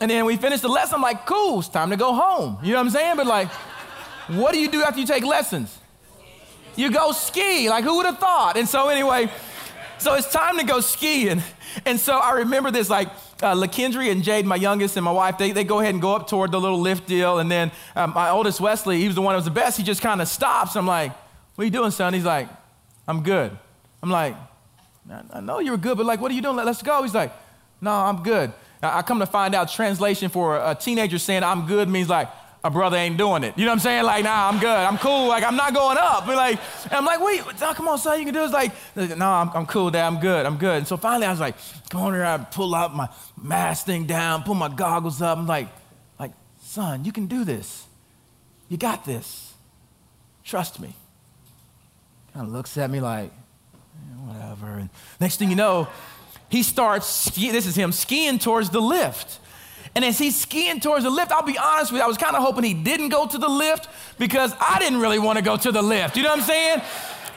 [0.00, 0.96] And then we finish the lesson.
[0.96, 2.58] I'm like, cool, it's time to go home.
[2.62, 3.16] You know what I'm saying?
[3.16, 3.48] But like,
[4.28, 5.78] what do you do after you take lessons?
[6.76, 7.70] You go ski.
[7.70, 8.58] Like, who would have thought?
[8.58, 9.30] And so, anyway,
[9.98, 11.42] so it's time to go skiing.
[11.84, 13.08] And so I remember this like,
[13.42, 16.14] uh, LaKendry and Jade, my youngest, and my wife, they, they go ahead and go
[16.14, 17.38] up toward the little lift deal.
[17.38, 19.76] And then um, my oldest, Wesley, he was the one that was the best.
[19.76, 20.76] He just kind of stops.
[20.76, 21.12] I'm like,
[21.54, 22.14] What are you doing, son?
[22.14, 22.48] He's like,
[23.06, 23.56] I'm good.
[24.02, 24.34] I'm like,
[25.32, 26.56] I know you were good, but like, what are you doing?
[26.56, 27.02] Let's go.
[27.02, 27.32] He's like,
[27.80, 28.52] No, I'm good.
[28.82, 32.28] I come to find out, translation for a teenager saying I'm good means like,
[32.64, 33.56] a brother ain't doing it.
[33.56, 34.04] You know what I'm saying?
[34.04, 34.68] Like, nah, I'm good.
[34.68, 35.28] I'm cool.
[35.28, 36.26] Like, I'm not going up.
[36.26, 36.58] But like,
[36.90, 38.52] I'm like, wait, oh, come on, son, you can do this.
[38.52, 38.72] Like,
[39.16, 40.06] no, I'm, I'm cool, dad.
[40.06, 40.44] I'm good.
[40.44, 40.78] I'm good.
[40.78, 41.54] And so finally, I was like,
[41.88, 43.08] going around, pull out my
[43.40, 45.38] mask thing down, pull my goggles up.
[45.38, 45.68] I'm like,
[46.18, 47.86] like, son, you can do this.
[48.68, 49.54] You got this.
[50.44, 50.94] Trust me.
[52.34, 53.30] Kind of looks at me like,
[54.24, 54.66] whatever.
[54.66, 54.90] And
[55.20, 55.88] next thing you know,
[56.48, 59.38] he starts ski- this is him skiing towards the lift.
[59.94, 62.36] And as he's skiing towards the lift, I'll be honest with you, I was kind
[62.36, 65.56] of hoping he didn't go to the lift because I didn't really want to go
[65.56, 66.16] to the lift.
[66.16, 66.82] You know what I'm saying?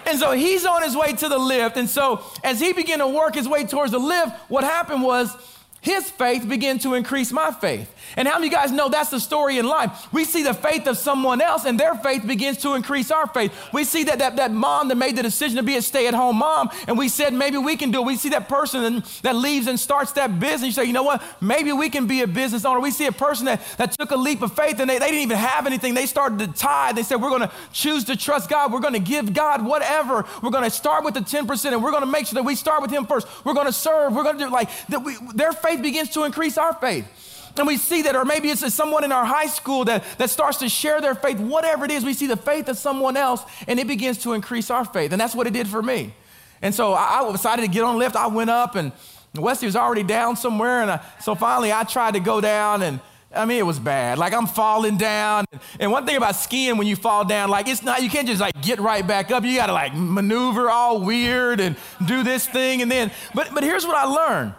[0.06, 1.78] And so he's on his way to the lift.
[1.78, 5.36] And so as he began to work his way towards the lift, what happened was
[5.82, 7.94] his faith began to increase my faith.
[8.18, 10.08] And how many of you guys know that's the story in life?
[10.12, 13.54] We see the faith of someone else and their faith begins to increase our faith.
[13.74, 16.14] We see that, that, that mom that made the decision to be a stay at
[16.14, 18.06] home mom and we said, maybe we can do it.
[18.06, 20.64] We see that person that leaves and starts that business.
[20.64, 21.24] You say, you know what?
[21.42, 22.80] Maybe we can be a business owner.
[22.80, 25.22] We see a person that, that took a leap of faith and they, they didn't
[25.22, 25.94] even have anything.
[25.94, 26.96] They started to tithe.
[26.96, 28.74] They said, we're going to choose to trust God.
[28.74, 30.26] We're going to give God whatever.
[30.42, 32.56] We're going to start with the 10% and we're going to make sure that we
[32.56, 33.28] start with Him first.
[33.46, 34.14] We're going to serve.
[34.14, 35.04] We're going to do like that.
[35.04, 37.31] We, their faith begins to increase our faith.
[37.58, 40.58] And we see that, or maybe it's someone in our high school that, that starts
[40.60, 43.80] to share their faith, whatever it is, we see the faith of someone else and
[43.80, 45.12] it begins to increase our faith.
[45.12, 46.14] And that's what it did for me.
[46.62, 48.16] And so I, I decided to get on lift.
[48.16, 48.92] I went up and
[49.36, 50.82] Wesley was already down somewhere.
[50.82, 53.00] And I, so finally I tried to go down and
[53.34, 54.18] I mean, it was bad.
[54.18, 55.46] Like I'm falling down.
[55.80, 58.42] And one thing about skiing, when you fall down, like it's not, you can't just
[58.42, 59.44] like get right back up.
[59.46, 62.82] You got to like maneuver all weird and do this thing.
[62.82, 64.54] And then, but, but here's what I learned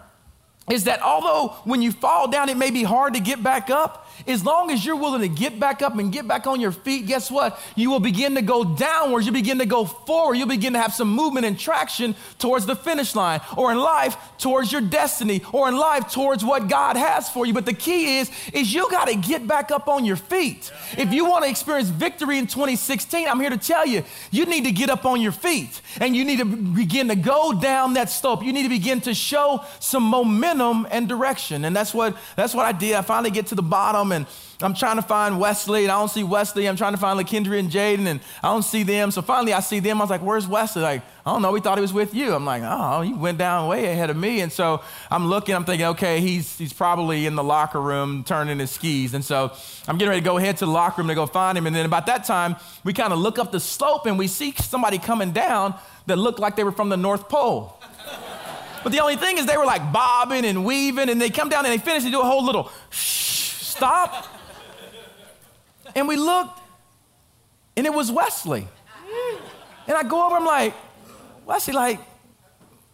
[0.71, 4.09] is that although when you fall down, it may be hard to get back up,
[4.27, 7.07] as long as you're willing to get back up and get back on your feet,
[7.07, 7.59] guess what?
[7.77, 9.27] You will begin to go downwards.
[9.27, 10.35] You begin to go forward.
[10.35, 14.17] You'll begin to have some movement and traction towards the finish line, or in life
[14.39, 17.53] towards your destiny, or in life towards what God has for you.
[17.53, 20.73] But the key is, is you got to get back up on your feet.
[20.97, 24.65] If you want to experience victory in 2016, I'm here to tell you, you need
[24.65, 28.11] to get up on your feet and you need to begin to go down that
[28.11, 28.43] slope.
[28.43, 31.65] You need to begin to show some momentum and direction.
[31.65, 32.95] And that's what that's what I did.
[32.95, 34.27] I finally get to the bottom and
[34.61, 36.67] I'm trying to find Wesley, and I don't see Wesley.
[36.67, 39.11] I'm trying to find LaKendry and Jaden, and I don't see them.
[39.11, 39.99] So finally, I see them.
[39.99, 41.53] I was like, "Where's Wesley?" Like, I don't know.
[41.53, 42.35] We thought he was with you.
[42.35, 45.55] I'm like, "Oh, he went down way ahead of me." And so I'm looking.
[45.55, 49.53] I'm thinking, "Okay, he's he's probably in the locker room turning his skis." And so
[49.87, 51.67] I'm getting ready to go head to the locker room to go find him.
[51.67, 54.55] And then about that time, we kind of look up the slope and we see
[54.59, 55.75] somebody coming down
[56.07, 57.79] that looked like they were from the North Pole.
[58.83, 61.65] But the only thing is, they were like bobbing and weaving, and they come down
[61.65, 62.03] and they finish.
[62.03, 64.27] They do a whole little shh, stop.
[65.95, 66.61] And we looked,
[67.77, 68.67] and it was Wesley.
[69.87, 70.75] And I go over, I'm like,
[71.45, 71.99] Wesley, like,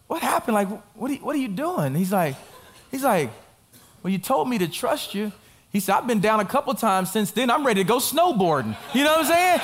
[0.07, 0.55] what happened?
[0.55, 1.93] Like, what are you, what are you doing?
[1.95, 2.35] He's like,
[2.89, 3.29] he's like,
[4.01, 5.31] well, you told me to trust you.
[5.71, 7.51] He said, I've been down a couple times since then.
[7.51, 8.75] I'm ready to go snowboarding.
[8.93, 9.61] You know what I'm saying?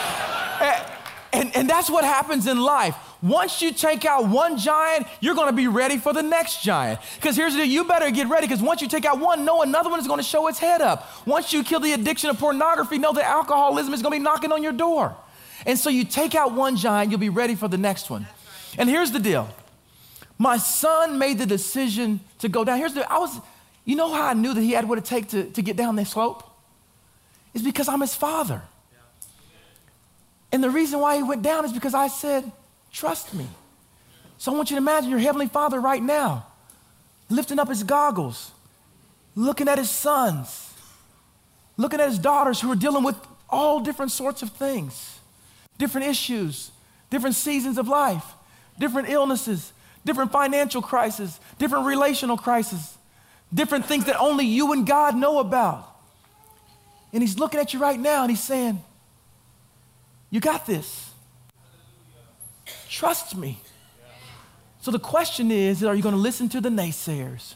[0.62, 0.92] and,
[1.34, 2.96] and, and that's what happens in life.
[3.26, 7.00] Once you take out one giant, you're going to be ready for the next giant.
[7.16, 9.64] Because here's the deal, you better get ready because once you take out one, no,
[9.64, 11.10] another one is going to show its head up.
[11.26, 14.52] Once you kill the addiction of pornography, know that alcoholism is going to be knocking
[14.52, 15.18] on your door.
[15.66, 18.28] And so you take out one giant, you'll be ready for the next one.
[18.78, 19.50] And here's the deal
[20.38, 22.78] My son made the decision to go down.
[22.78, 23.40] Here's the, I was,
[23.86, 25.96] you know how I knew that he had what it takes to, to get down
[25.96, 26.48] this slope?
[27.56, 28.62] It's because I'm his father.
[30.52, 32.52] And the reason why he went down is because I said,
[32.96, 33.46] trust me.
[34.38, 36.48] So I want you to imagine your heavenly father right now,
[37.30, 38.52] lifting up his goggles,
[39.36, 40.74] looking at his sons,
[41.78, 43.18] looking at his daughters who are dealing with
[43.50, 45.20] all different sorts of things,
[45.78, 46.72] different issues,
[47.10, 48.24] different seasons of life,
[48.80, 49.74] different illnesses,
[50.06, 52.98] different financial crises, different relational crises,
[53.54, 55.86] different things that only you and God know about.
[57.12, 58.82] And he's looking at you right now and he's saying,
[60.30, 61.05] You got this.
[62.96, 63.60] Trust me.
[64.80, 67.56] So the question is are you going to listen to the naysayers?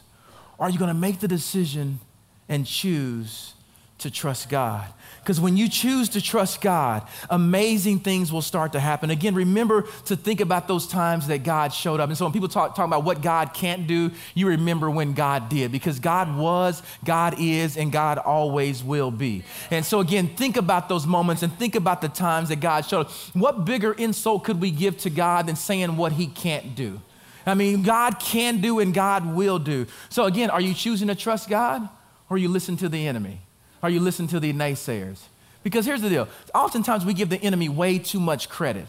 [0.58, 2.00] Or are you going to make the decision
[2.46, 3.54] and choose
[4.00, 4.86] to trust God?
[5.20, 9.10] Because when you choose to trust God, amazing things will start to happen.
[9.10, 12.08] Again, remember to think about those times that God showed up.
[12.08, 15.50] And so when people talk, talk about what God can't do, you remember when God
[15.50, 15.72] did.
[15.72, 19.44] Because God was, God is, and God always will be.
[19.70, 23.06] And so again, think about those moments and think about the times that God showed
[23.06, 23.10] up.
[23.34, 27.00] What bigger insult could we give to God than saying what he can't do?
[27.44, 29.86] I mean, God can do and God will do.
[30.08, 31.88] So again, are you choosing to trust God
[32.30, 33.40] or you listen to the enemy?
[33.82, 35.20] Are you listening to the naysayers?
[35.62, 38.86] Because here's the deal oftentimes we give the enemy way too much credit.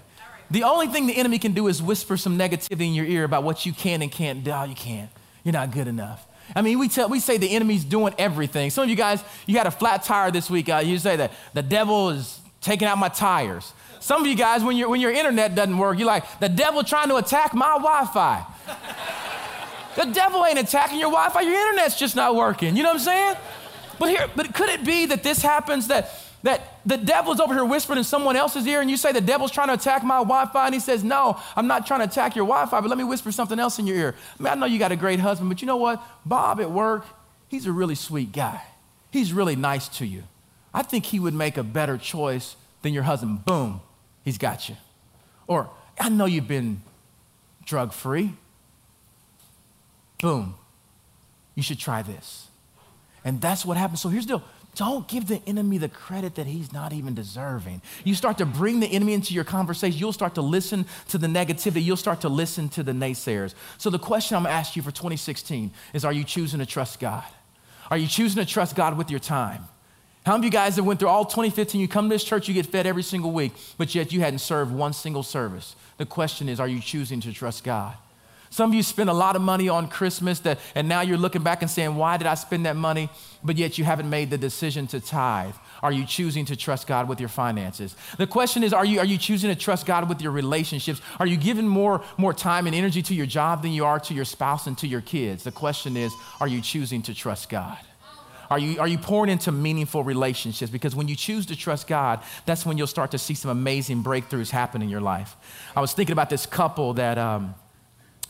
[0.49, 3.43] The only thing the enemy can do is whisper some negativity in your ear about
[3.43, 4.51] what you can and can't do.
[4.51, 5.09] Oh, you can't.
[5.43, 6.27] You're not good enough.
[6.53, 8.69] I mean, we, tell, we say the enemy's doing everything.
[8.69, 10.67] Some of you guys, you had a flat tire this week.
[10.67, 13.71] Uh, you say that the devil is taking out my tires.
[14.01, 17.07] Some of you guys, when, when your internet doesn't work, you're like, the devil trying
[17.09, 18.45] to attack my Wi Fi.
[19.95, 22.75] the devil ain't attacking your Wi Fi, your internet's just not working.
[22.75, 23.35] You know what I'm saying?
[24.01, 26.09] But here, but could it be that this happens that
[26.41, 29.51] that the devil's over here whispering in someone else's ear and you say the devil's
[29.51, 32.47] trying to attack my Wi-Fi and he says, no, I'm not trying to attack your
[32.47, 34.15] Wi-Fi, but let me whisper something else in your ear.
[34.39, 36.01] I mean, I know you got a great husband, but you know what?
[36.25, 37.05] Bob at work,
[37.47, 38.59] he's a really sweet guy.
[39.11, 40.23] He's really nice to you.
[40.73, 43.45] I think he would make a better choice than your husband.
[43.45, 43.81] Boom,
[44.25, 44.77] he's got you.
[45.45, 46.81] Or, I know you've been
[47.65, 48.33] drug free.
[50.19, 50.55] Boom,
[51.53, 52.47] you should try this.
[53.23, 54.01] And that's what happens.
[54.01, 57.81] So here's the deal don't give the enemy the credit that he's not even deserving.
[58.05, 61.27] You start to bring the enemy into your conversation, you'll start to listen to the
[61.27, 63.53] negativity, you'll start to listen to the naysayers.
[63.77, 67.25] So, the question I'm asking you for 2016 is Are you choosing to trust God?
[67.89, 69.65] Are you choosing to trust God with your time?
[70.25, 72.47] How many of you guys that went through all 2015, you come to this church,
[72.47, 75.75] you get fed every single week, but yet you hadn't served one single service?
[75.97, 77.95] The question is Are you choosing to trust God?
[78.51, 81.41] Some of you spend a lot of money on Christmas that, and now you're looking
[81.41, 83.09] back and saying, why did I spend that money?
[83.41, 85.55] But yet you haven't made the decision to tithe.
[85.81, 87.95] Are you choosing to trust God with your finances?
[88.17, 90.99] The question is, are you, are you choosing to trust God with your relationships?
[91.17, 94.13] Are you giving more, more time and energy to your job than you are to
[94.13, 95.45] your spouse and to your kids?
[95.45, 97.77] The question is, are you choosing to trust God?
[98.49, 100.69] Are you, are you pouring into meaningful relationships?
[100.69, 104.03] Because when you choose to trust God, that's when you'll start to see some amazing
[104.03, 105.37] breakthroughs happen in your life.
[105.73, 107.55] I was thinking about this couple that, um,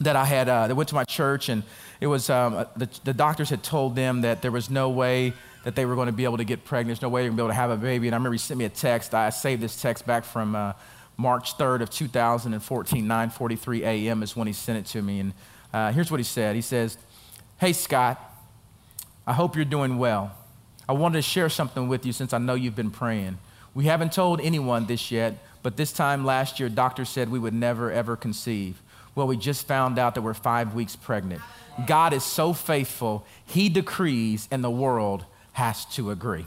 [0.02, 1.64] that I had uh, that went to my church, and
[2.00, 5.34] it was um, uh, the, the doctors had told them that there was no way
[5.64, 7.00] that they were going to be able to get pregnant.
[7.00, 8.08] There's no way they were going to be able to have a baby.
[8.08, 9.14] And I remember he sent me a text.
[9.14, 10.74] I saved this text back from uh,
[11.18, 14.24] March 3rd of 2014, 9:43 a.m.
[14.24, 15.20] is when he sent it to me.
[15.20, 15.34] And
[15.72, 16.56] uh, here's what he said.
[16.56, 16.98] He says,
[17.60, 18.20] "Hey Scott,
[19.28, 20.36] I hope you're doing well.
[20.90, 23.38] I wanted to share something with you since I know you've been praying.
[23.74, 27.54] We haven't told anyone this yet, but this time last year, doctors said we would
[27.54, 28.82] never ever conceive."
[29.16, 31.42] Well, we just found out that we're five weeks pregnant.
[31.86, 36.46] God is so faithful, He decrees, and the world has to agree.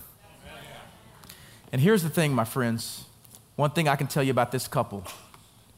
[1.72, 3.05] And here's the thing, my friends.
[3.57, 5.05] One thing I can tell you about this couple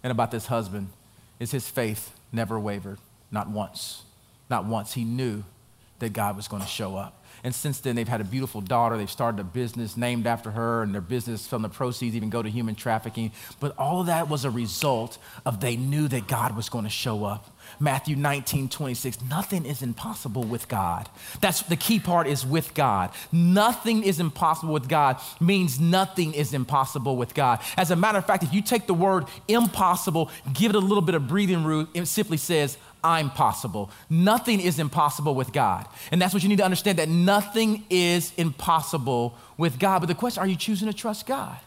[0.03, 0.88] and about this husband
[1.40, 2.99] is his faith never wavered,
[3.31, 4.03] not once.
[4.49, 4.92] Not once.
[4.92, 5.42] He knew
[5.99, 7.25] that God was going to show up.
[7.44, 8.96] And since then, they've had a beautiful daughter.
[8.96, 12.42] They've started a business named after her, and their business from the proceeds even go
[12.42, 13.33] to human trafficking.
[13.61, 16.90] But all of that was a result of they knew that God was going to
[16.90, 17.57] show up.
[17.81, 19.22] Matthew 19, 26.
[19.22, 21.09] Nothing is impossible with God.
[21.40, 23.11] That's the key part is with God.
[23.33, 27.61] Nothing is impossible with God means nothing is impossible with God.
[27.77, 31.02] As a matter of fact, if you take the word impossible, give it a little
[31.02, 33.90] bit of breathing room, it simply says, I'm possible.
[34.11, 35.87] Nothing is impossible with God.
[36.11, 40.01] And that's what you need to understand that nothing is impossible with God.
[40.01, 41.59] But the question are you choosing to trust God?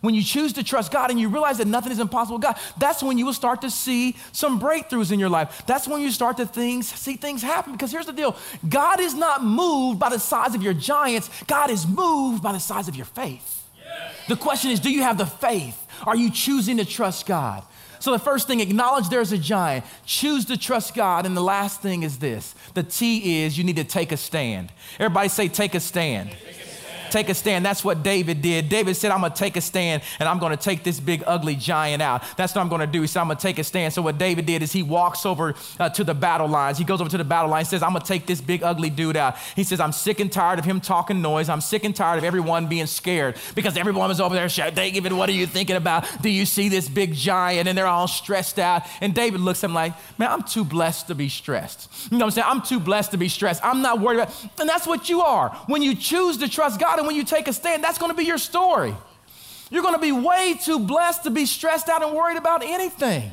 [0.00, 2.58] When you choose to trust God and you realize that nothing is impossible with God,
[2.78, 5.64] that's when you will start to see some breakthroughs in your life.
[5.66, 7.72] That's when you start to things, see things happen.
[7.72, 8.36] Because here's the deal
[8.68, 12.60] God is not moved by the size of your giants, God is moved by the
[12.60, 13.64] size of your faith.
[13.76, 14.28] Yes.
[14.28, 15.82] The question is do you have the faith?
[16.04, 17.62] Are you choosing to trust God?
[17.98, 19.84] So the first thing, acknowledge there's a giant.
[20.04, 21.26] Choose to trust God.
[21.26, 24.72] And the last thing is this the T is you need to take a stand.
[24.98, 26.30] Everybody say, take a stand.
[26.30, 26.65] Take a stand
[27.10, 27.64] take a stand.
[27.64, 28.68] That's what David did.
[28.68, 31.22] David said, I'm going to take a stand and I'm going to take this big,
[31.26, 32.22] ugly giant out.
[32.36, 33.00] That's what I'm going to do.
[33.00, 33.92] He said, I'm going to take a stand.
[33.92, 36.78] So, what David did is he walks over uh, to the battle lines.
[36.78, 38.62] He goes over to the battle line and says, I'm going to take this big,
[38.62, 39.36] ugly dude out.
[39.54, 41.48] He says, I'm sick and tired of him talking noise.
[41.48, 45.12] I'm sick and tired of everyone being scared because everyone was over there shouting, David,
[45.12, 46.06] what are you thinking about?
[46.22, 47.68] Do you see this big giant?
[47.68, 48.82] And they're all stressed out.
[49.00, 51.88] And David looks at him like, Man, I'm too blessed to be stressed.
[52.10, 52.46] You know what I'm saying?
[52.48, 53.64] I'm too blessed to be stressed.
[53.64, 55.50] I'm not worried about And that's what you are.
[55.66, 58.16] When you choose to trust God and when you take a stand, that's going to
[58.16, 58.94] be your story.
[59.70, 63.32] You're going to be way too blessed to be stressed out and worried about anything.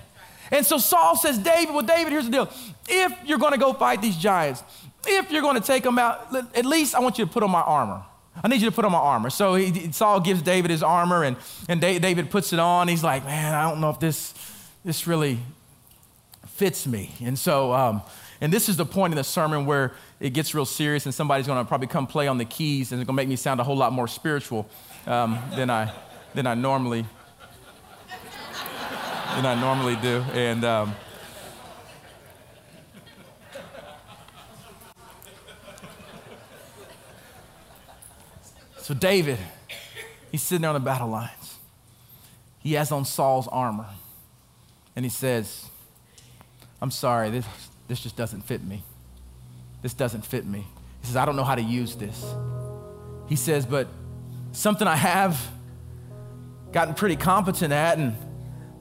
[0.51, 2.49] And so Saul says, David, well, David, here's the deal.
[2.87, 4.63] If you're going to go fight these giants,
[5.05, 7.51] if you're going to take them out, at least I want you to put on
[7.51, 8.03] my armor.
[8.43, 9.29] I need you to put on my armor.
[9.29, 11.37] So he, Saul gives David his armor, and,
[11.69, 12.87] and David puts it on.
[12.87, 14.33] He's like, man, I don't know if this,
[14.83, 15.39] this really
[16.47, 17.11] fits me.
[17.21, 18.01] And so, um,
[18.43, 21.47] and this is the point in the sermon where it gets real serious, and somebody's
[21.47, 23.61] going to probably come play on the keys, and it's going to make me sound
[23.61, 24.69] a whole lot more spiritual
[25.07, 25.93] um, than I
[26.35, 27.05] than I normally
[29.35, 30.25] than I normally do.
[30.33, 30.93] And um,
[38.79, 39.39] so David,
[40.33, 41.59] he's sitting there on the battle lines.
[42.59, 43.87] He has on Saul's armor,
[44.97, 45.69] and he says,
[46.81, 47.45] "I'm sorry, this
[47.93, 48.83] this just doesn't fit me."
[49.83, 50.65] this doesn't fit me.
[51.01, 52.33] He says, I don't know how to use this.
[53.27, 53.87] He says, but
[54.53, 55.39] something I have
[56.71, 58.15] gotten pretty competent at and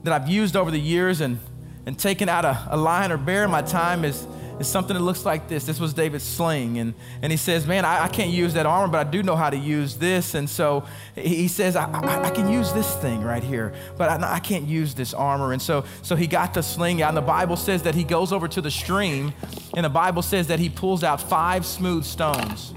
[0.03, 1.39] that I've used over the years and,
[1.85, 4.25] and taken out a, a lion or bear in my time is
[4.59, 5.65] is something that looks like this.
[5.65, 6.77] This was David's sling.
[6.77, 9.35] And, and he says, Man, I, I can't use that armor, but I do know
[9.35, 10.35] how to use this.
[10.35, 10.85] And so
[11.15, 14.67] he says, I, I, I can use this thing right here, but I, I, can't
[14.67, 15.53] use this armor.
[15.53, 17.09] And so, so he got the sling out.
[17.09, 19.33] And the Bible says that he goes over to the stream,
[19.75, 22.73] and the Bible says that he pulls out five smooth stones.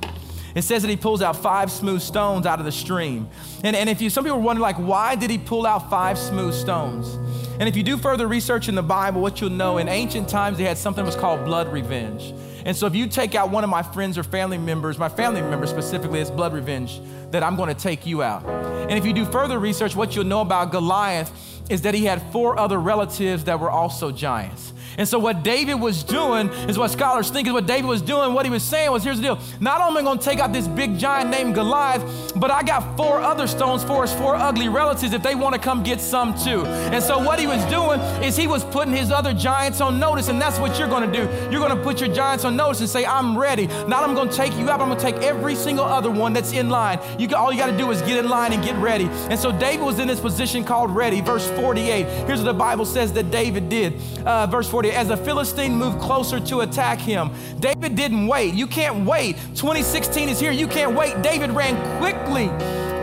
[0.56, 3.28] It says that he pulls out five smooth stones out of the stream.
[3.62, 6.54] And, and if you, some people wonder, like, why did he pull out five smooth
[6.54, 7.18] stones?
[7.58, 10.58] And if you do further research in the Bible, what you'll know in ancient times
[10.58, 12.34] they had something that was called blood revenge.
[12.66, 15.40] And so if you take out one of my friends or family members, my family
[15.40, 17.00] member specifically, it's blood revenge,
[17.30, 18.44] that I'm going to take you out.
[18.44, 21.32] And if you do further research, what you'll know about Goliath
[21.70, 24.72] is that he had four other relatives that were also giants.
[24.98, 28.32] And so, what David was doing is what scholars think is what David was doing.
[28.32, 29.38] What he was saying was here's the deal.
[29.60, 32.62] Not only am I going to take out this big giant named Goliath, but I
[32.62, 36.00] got four other stones for his four ugly relatives if they want to come get
[36.00, 36.64] some too.
[36.64, 40.28] And so, what he was doing is he was putting his other giants on notice.
[40.28, 41.30] And that's what you're going to do.
[41.50, 43.66] You're going to put your giants on notice and say, I'm ready.
[43.66, 46.32] Not I'm going to take you out, I'm going to take every single other one
[46.32, 47.00] that's in line.
[47.18, 49.04] You, all you got to do is get in line and get ready.
[49.28, 51.20] And so, David was in this position called ready.
[51.20, 52.06] Verse 48.
[52.26, 54.00] Here's what the Bible says that David did.
[54.24, 57.30] Uh, verse 48 as the Philistine moved closer to attack him.
[57.60, 58.54] David didn't wait.
[58.54, 59.36] You can't wait.
[59.54, 60.52] 2016 is here.
[60.52, 61.22] You can't wait.
[61.22, 62.48] David ran quickly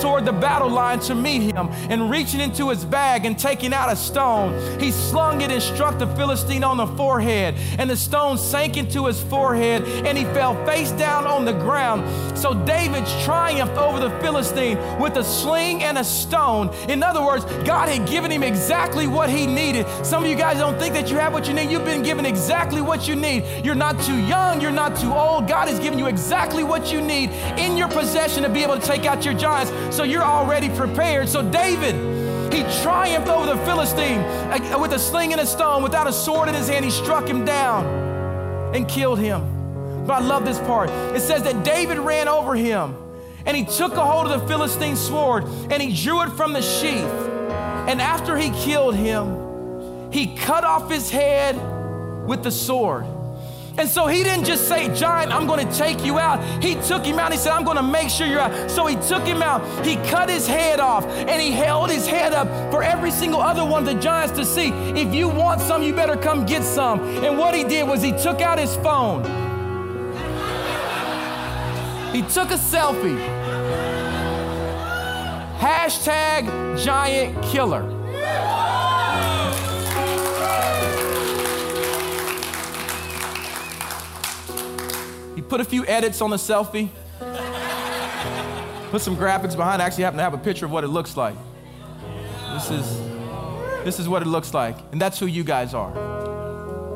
[0.04, 3.90] toward the battle line to meet him and reaching into his bag and taking out
[3.90, 4.52] a stone.
[4.78, 9.06] He slung it and struck the Philistine on the forehead, and the stone sank into
[9.06, 12.04] his forehead and he fell face down on the ground.
[12.38, 16.68] So David triumphed over the Philistine with a sling and a stone.
[16.90, 19.88] In other words, God had given him exactly what he needed.
[20.06, 21.72] Some of you guys don't think that you have what you need.
[21.72, 23.46] You've been given exactly what you need.
[23.64, 25.48] You're not too young, you're not too old.
[25.48, 28.86] God has given you exactly what you need in your possession to be able to
[28.86, 31.30] take out your giants so you're already prepared.
[31.30, 31.96] So, David,
[32.52, 36.50] he triumphed over the Philistine uh, with a sling and a stone, without a sword
[36.50, 36.84] in his hand.
[36.84, 37.86] He struck him down
[38.76, 40.06] and killed him.
[40.06, 40.90] But I love this part.
[40.90, 42.96] It says that David ran over him
[43.46, 46.62] and he took a hold of the Philistine sword and he drew it from the
[46.62, 47.30] sheath.
[47.88, 51.56] And after he killed him, he cut off his head
[52.28, 53.06] with the sword.
[53.76, 56.44] And so he didn't just say, Giant, I'm going to take you out.
[56.64, 57.32] He took him out.
[57.32, 58.70] He said, I'm going to make sure you're out.
[58.70, 59.64] So he took him out.
[59.86, 63.66] He cut his head off and he held his head up for every single other
[63.66, 64.70] one of the giants to see.
[64.70, 67.00] If you want some, you better come get some.
[67.24, 69.24] And what he did was he took out his phone.
[72.14, 73.18] He took a selfie.
[75.58, 78.03] Hashtag giant killer.
[85.54, 86.90] Put a few edits on the selfie,
[88.90, 89.84] put some graphics behind.
[89.84, 91.36] I actually happen to have a picture of what it looks like.
[92.56, 93.00] This is,
[93.84, 94.76] this is what it looks like.
[94.92, 95.94] And that's who you guys are.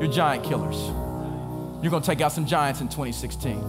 [0.02, 0.76] You're giant killers.
[1.84, 3.62] You're going to take out some giants in 2016.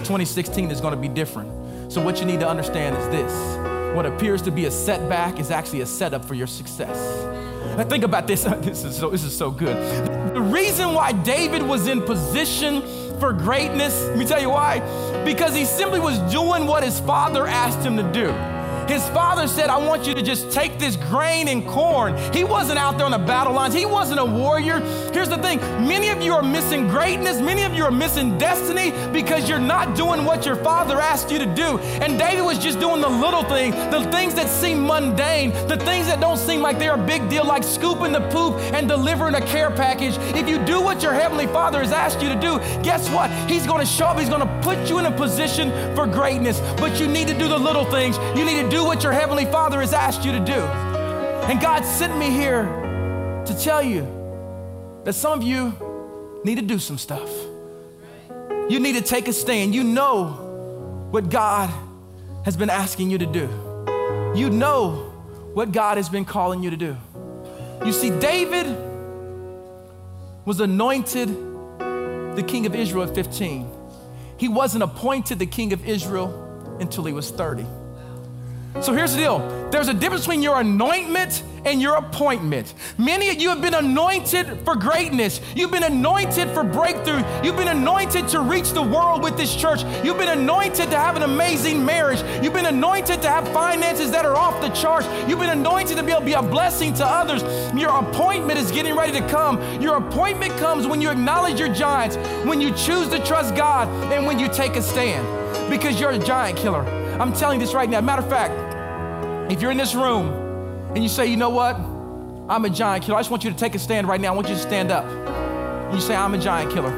[0.00, 1.90] 2016 is going to be different.
[1.90, 5.50] So, what you need to understand is this what appears to be a setback is
[5.50, 7.24] actually a setup for your success.
[7.78, 8.44] Now think about this.
[8.60, 9.76] This is so, this is so good.
[10.34, 12.82] The reason why David was in position
[13.20, 14.80] for greatness, let me tell you why.
[15.24, 18.59] Because he simply was doing what his father asked him to do.
[18.90, 22.16] His father said, I want you to just take this grain and corn.
[22.34, 24.80] He wasn't out there on the battle lines, he wasn't a warrior.
[25.12, 28.90] Here's the thing many of you are missing greatness, many of you are missing destiny
[29.12, 31.78] because you're not doing what your father asked you to do.
[32.02, 36.08] And David was just doing the little thing, the things that seem mundane, the things
[36.08, 39.40] that don't seem like they're a big deal, like scooping the poop and delivering a
[39.40, 40.16] care package.
[40.34, 43.30] If you do what your heavenly father has asked you to do, guess what?
[43.48, 46.58] He's gonna show up, he's gonna put you in a position for greatness.
[46.76, 48.18] But you need to do the little things.
[48.36, 50.52] You need to do what your Heavenly Father has asked you to do.
[50.52, 52.64] And God sent me here
[53.46, 54.06] to tell you
[55.04, 55.74] that some of you
[56.44, 57.30] need to do some stuff.
[58.68, 59.74] You need to take a stand.
[59.74, 61.70] You know what God
[62.44, 63.48] has been asking you to do,
[64.34, 65.06] you know
[65.54, 66.96] what God has been calling you to do.
[67.84, 68.66] You see, David
[70.44, 71.28] was anointed
[72.36, 73.68] the king of Israel at 15.
[74.36, 77.66] He wasn't appointed the king of Israel until he was 30.
[78.80, 82.74] So here's the deal there's a difference between your anointment and your appointment.
[82.98, 85.40] Many of you have been anointed for greatness.
[85.54, 87.22] You've been anointed for breakthrough.
[87.44, 89.82] You've been anointed to reach the world with this church.
[90.04, 92.22] You've been anointed to have an amazing marriage.
[92.42, 95.06] You've been anointed to have finances that are off the charts.
[95.28, 97.42] You've been anointed to be able to be a blessing to others.
[97.78, 99.60] Your appointment is getting ready to come.
[99.80, 102.16] Your appointment comes when you acknowledge your giants,
[102.46, 105.26] when you choose to trust God, and when you take a stand
[105.70, 106.99] because you're a giant killer.
[107.20, 108.00] I'm telling you this right now.
[108.00, 110.30] Matter of fact, if you're in this room
[110.94, 111.76] and you say, you know what?
[112.48, 113.18] I'm a giant killer.
[113.18, 114.32] I just want you to take a stand right now.
[114.32, 115.04] I want you to stand up.
[115.92, 116.88] You say, I'm a giant killer.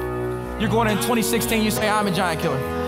[0.60, 2.81] You're going in 2016, you say, I'm a giant killer.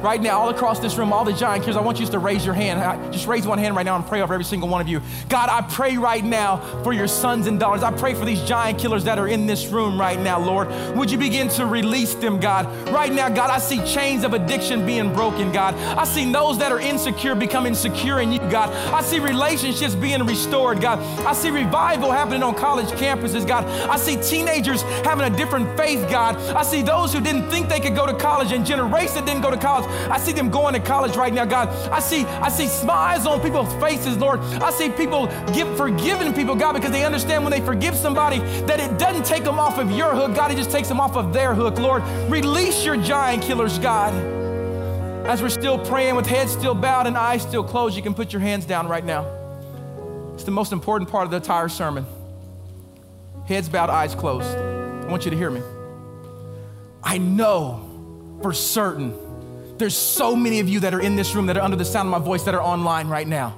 [0.00, 2.44] Right now, all across this room, all the giant killers, I want you to raise
[2.44, 3.12] your hand.
[3.12, 5.00] Just raise one hand right now and pray over every single one of you.
[5.28, 7.82] God, I pray right now for your sons and daughters.
[7.82, 10.68] I pray for these giant killers that are in this room right now, Lord.
[10.96, 12.66] Would you begin to release them, God?
[12.90, 15.74] Right now, God, I see chains of addiction being broken, God.
[15.74, 18.70] I see those that are insecure becoming secure in you, God.
[18.94, 21.00] I see relationships being restored, God.
[21.26, 23.64] I see revival happening on college campuses, God.
[23.90, 26.36] I see teenagers having a different faith, God.
[26.54, 29.42] I see those who didn't think they could go to college and generations that didn't
[29.42, 31.68] go to college I see them going to college right now, God.
[31.90, 34.40] I see, I see smiles on people's faces, Lord.
[34.40, 38.80] I see people give, forgiving people, God, because they understand when they forgive somebody that
[38.80, 40.50] it doesn't take them off of your hook, God.
[40.50, 42.02] It just takes them off of their hook, Lord.
[42.30, 44.12] Release your giant killers, God.
[45.26, 48.32] As we're still praying with heads still bowed and eyes still closed, you can put
[48.32, 49.26] your hands down right now.
[50.32, 52.06] It's the most important part of the entire sermon.
[53.46, 54.56] Heads bowed, eyes closed.
[54.56, 55.60] I want you to hear me.
[57.02, 59.12] I know for certain
[59.78, 62.06] there's so many of you that are in this room that are under the sound
[62.06, 63.54] of my voice that are online right now.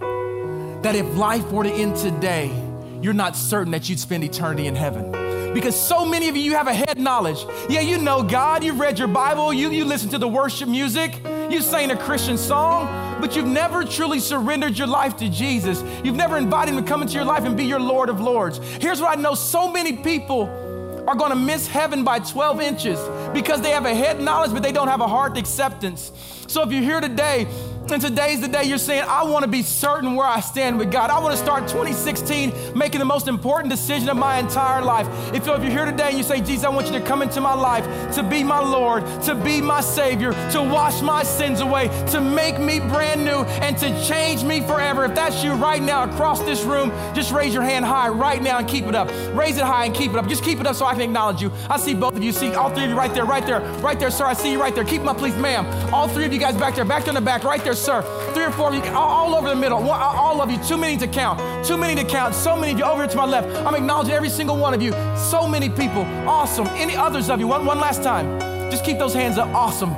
[0.82, 2.52] That if life were to end today,
[3.00, 5.12] you're not certain that you'd spend eternity in heaven.
[5.54, 7.44] Because so many of you, you have a head knowledge.
[7.68, 11.20] Yeah, you know God, you've read your Bible, you, you listen to the worship music,
[11.50, 15.82] you sang a Christian song, but you've never truly surrendered your life to Jesus.
[16.04, 18.58] You've never invited Him to come into your life and be your Lord of Lords.
[18.58, 20.69] Here's what I know so many people
[21.10, 23.00] are going to miss heaven by 12 inches
[23.34, 26.12] because they have a head knowledge, but they don't have a heart acceptance.
[26.46, 27.48] So if you're here today
[27.92, 30.92] and today's the day you're saying, I want to be certain where I stand with
[30.92, 31.10] God.
[31.10, 35.08] I want to start 2016 making the most important decision of my entire life.
[35.34, 37.54] If, you're here today and you say, Jesus, I want you to come into my
[37.54, 37.84] life,
[38.14, 42.60] to be my Lord, to be my Savior, to wash my sins away, to make
[42.60, 45.04] me brand new, and to change me forever.
[45.04, 48.58] If that's you right now across this room, just raise your hand high right now
[48.58, 49.08] and keep it up.
[49.36, 50.28] Raise it high and keep it up.
[50.28, 51.52] Just keep it up so I can acknowledge you.
[51.68, 52.32] I see both of you.
[52.32, 54.26] See all three of you right there, right there, right there, sir.
[54.26, 54.84] I see you right there.
[54.84, 55.66] Keep them up, please, ma'am.
[55.92, 58.02] All three of you guys back there, back there in the back, right there, sir.
[58.34, 59.78] Three or four of you, all, over the middle.
[59.90, 61.66] All of you, too many to count.
[61.66, 62.34] Too many to count.
[62.34, 63.48] So many of you over here to my left.
[63.66, 64.92] I'm acknowledging every single one of you.
[65.16, 66.02] So many people.
[66.28, 66.66] Awesome.
[66.68, 67.46] Any others of you?
[67.46, 68.40] One, one last time.
[68.70, 69.48] Just keep those hands up.
[69.48, 69.92] Awesome.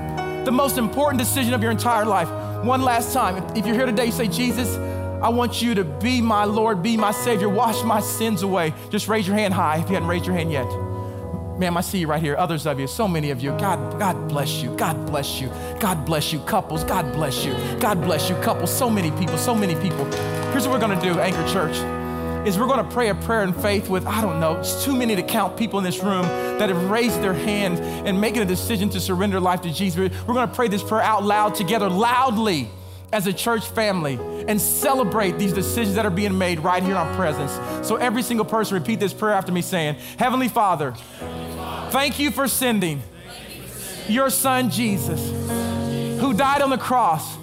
[0.45, 2.29] The most important decision of your entire life.
[2.65, 3.37] One last time.
[3.37, 4.77] If, if you're here today, you say, Jesus,
[5.23, 8.75] I want you to be my Lord, be my Savior, wash my sins away.
[8.91, 10.67] Just raise your hand high if you hadn't raised your hand yet.
[11.59, 12.35] Ma'am, I see you right here.
[12.37, 13.51] Others of you, so many of you.
[13.53, 14.75] God, God bless you.
[14.77, 15.49] God bless you.
[15.79, 16.41] God bless you.
[16.41, 17.53] Couples, God bless you.
[17.79, 18.37] God bless you.
[18.37, 20.05] Couples, so many people, so many people.
[20.51, 21.77] Here's what we're gonna do, Anchor Church,
[22.47, 25.15] is we're gonna pray a prayer in faith with, I don't know, it's too many
[25.15, 26.23] to count people in this room
[26.59, 30.11] that have raised their hands and making a decision to surrender life to Jesus.
[30.27, 32.71] We're gonna pray this prayer out loud together, loudly
[33.13, 36.97] as a church family and celebrate these decisions that are being made right here in
[36.97, 37.53] our presence.
[37.87, 40.95] So every single person repeat this prayer after me saying, Heavenly Father,
[41.93, 43.03] Thank you for sending
[44.09, 45.21] your son Jesus,
[46.21, 47.37] who died on the cross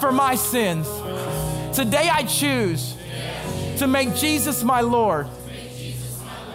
[0.00, 0.88] for my sins.
[1.76, 2.96] Today I choose
[3.76, 5.28] to make Jesus my Lord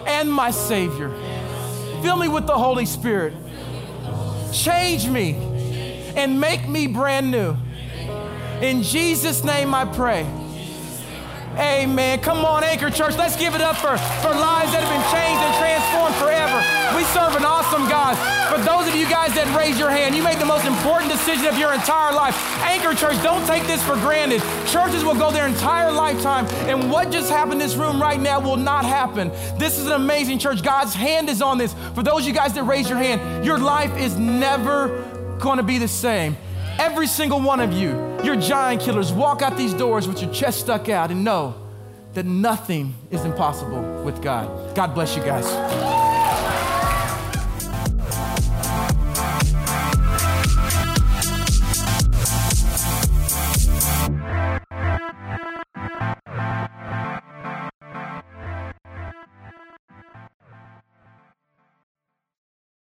[0.08, 1.10] and my Savior.
[2.02, 3.32] Fill me with the Holy Spirit.
[4.52, 5.34] Change me
[6.16, 7.56] and make me brand new.
[8.60, 10.26] In Jesus' name I pray.
[11.58, 12.20] Amen.
[12.20, 13.16] Come on, Anchor Church.
[13.16, 16.62] Let's give it up for, for lives that have been changed and transformed forever.
[16.94, 18.14] We serve an awesome God.
[18.46, 21.46] For those of you guys that raise your hand, you made the most important decision
[21.46, 22.38] of your entire life.
[22.62, 24.40] Anchor Church, don't take this for granted.
[24.70, 28.38] Churches will go their entire lifetime, and what just happened in this room right now
[28.38, 29.30] will not happen.
[29.58, 30.62] This is an amazing church.
[30.62, 31.74] God's hand is on this.
[31.94, 34.88] For those of you guys that raise your hand, your life is never
[35.40, 36.36] going to be the same.
[36.78, 37.90] Every single one of you,
[38.22, 39.12] you're giant killers.
[39.12, 41.54] Walk out these doors with your chest stuck out and know
[42.14, 44.74] that nothing is impossible with God.
[44.74, 45.97] God bless you guys.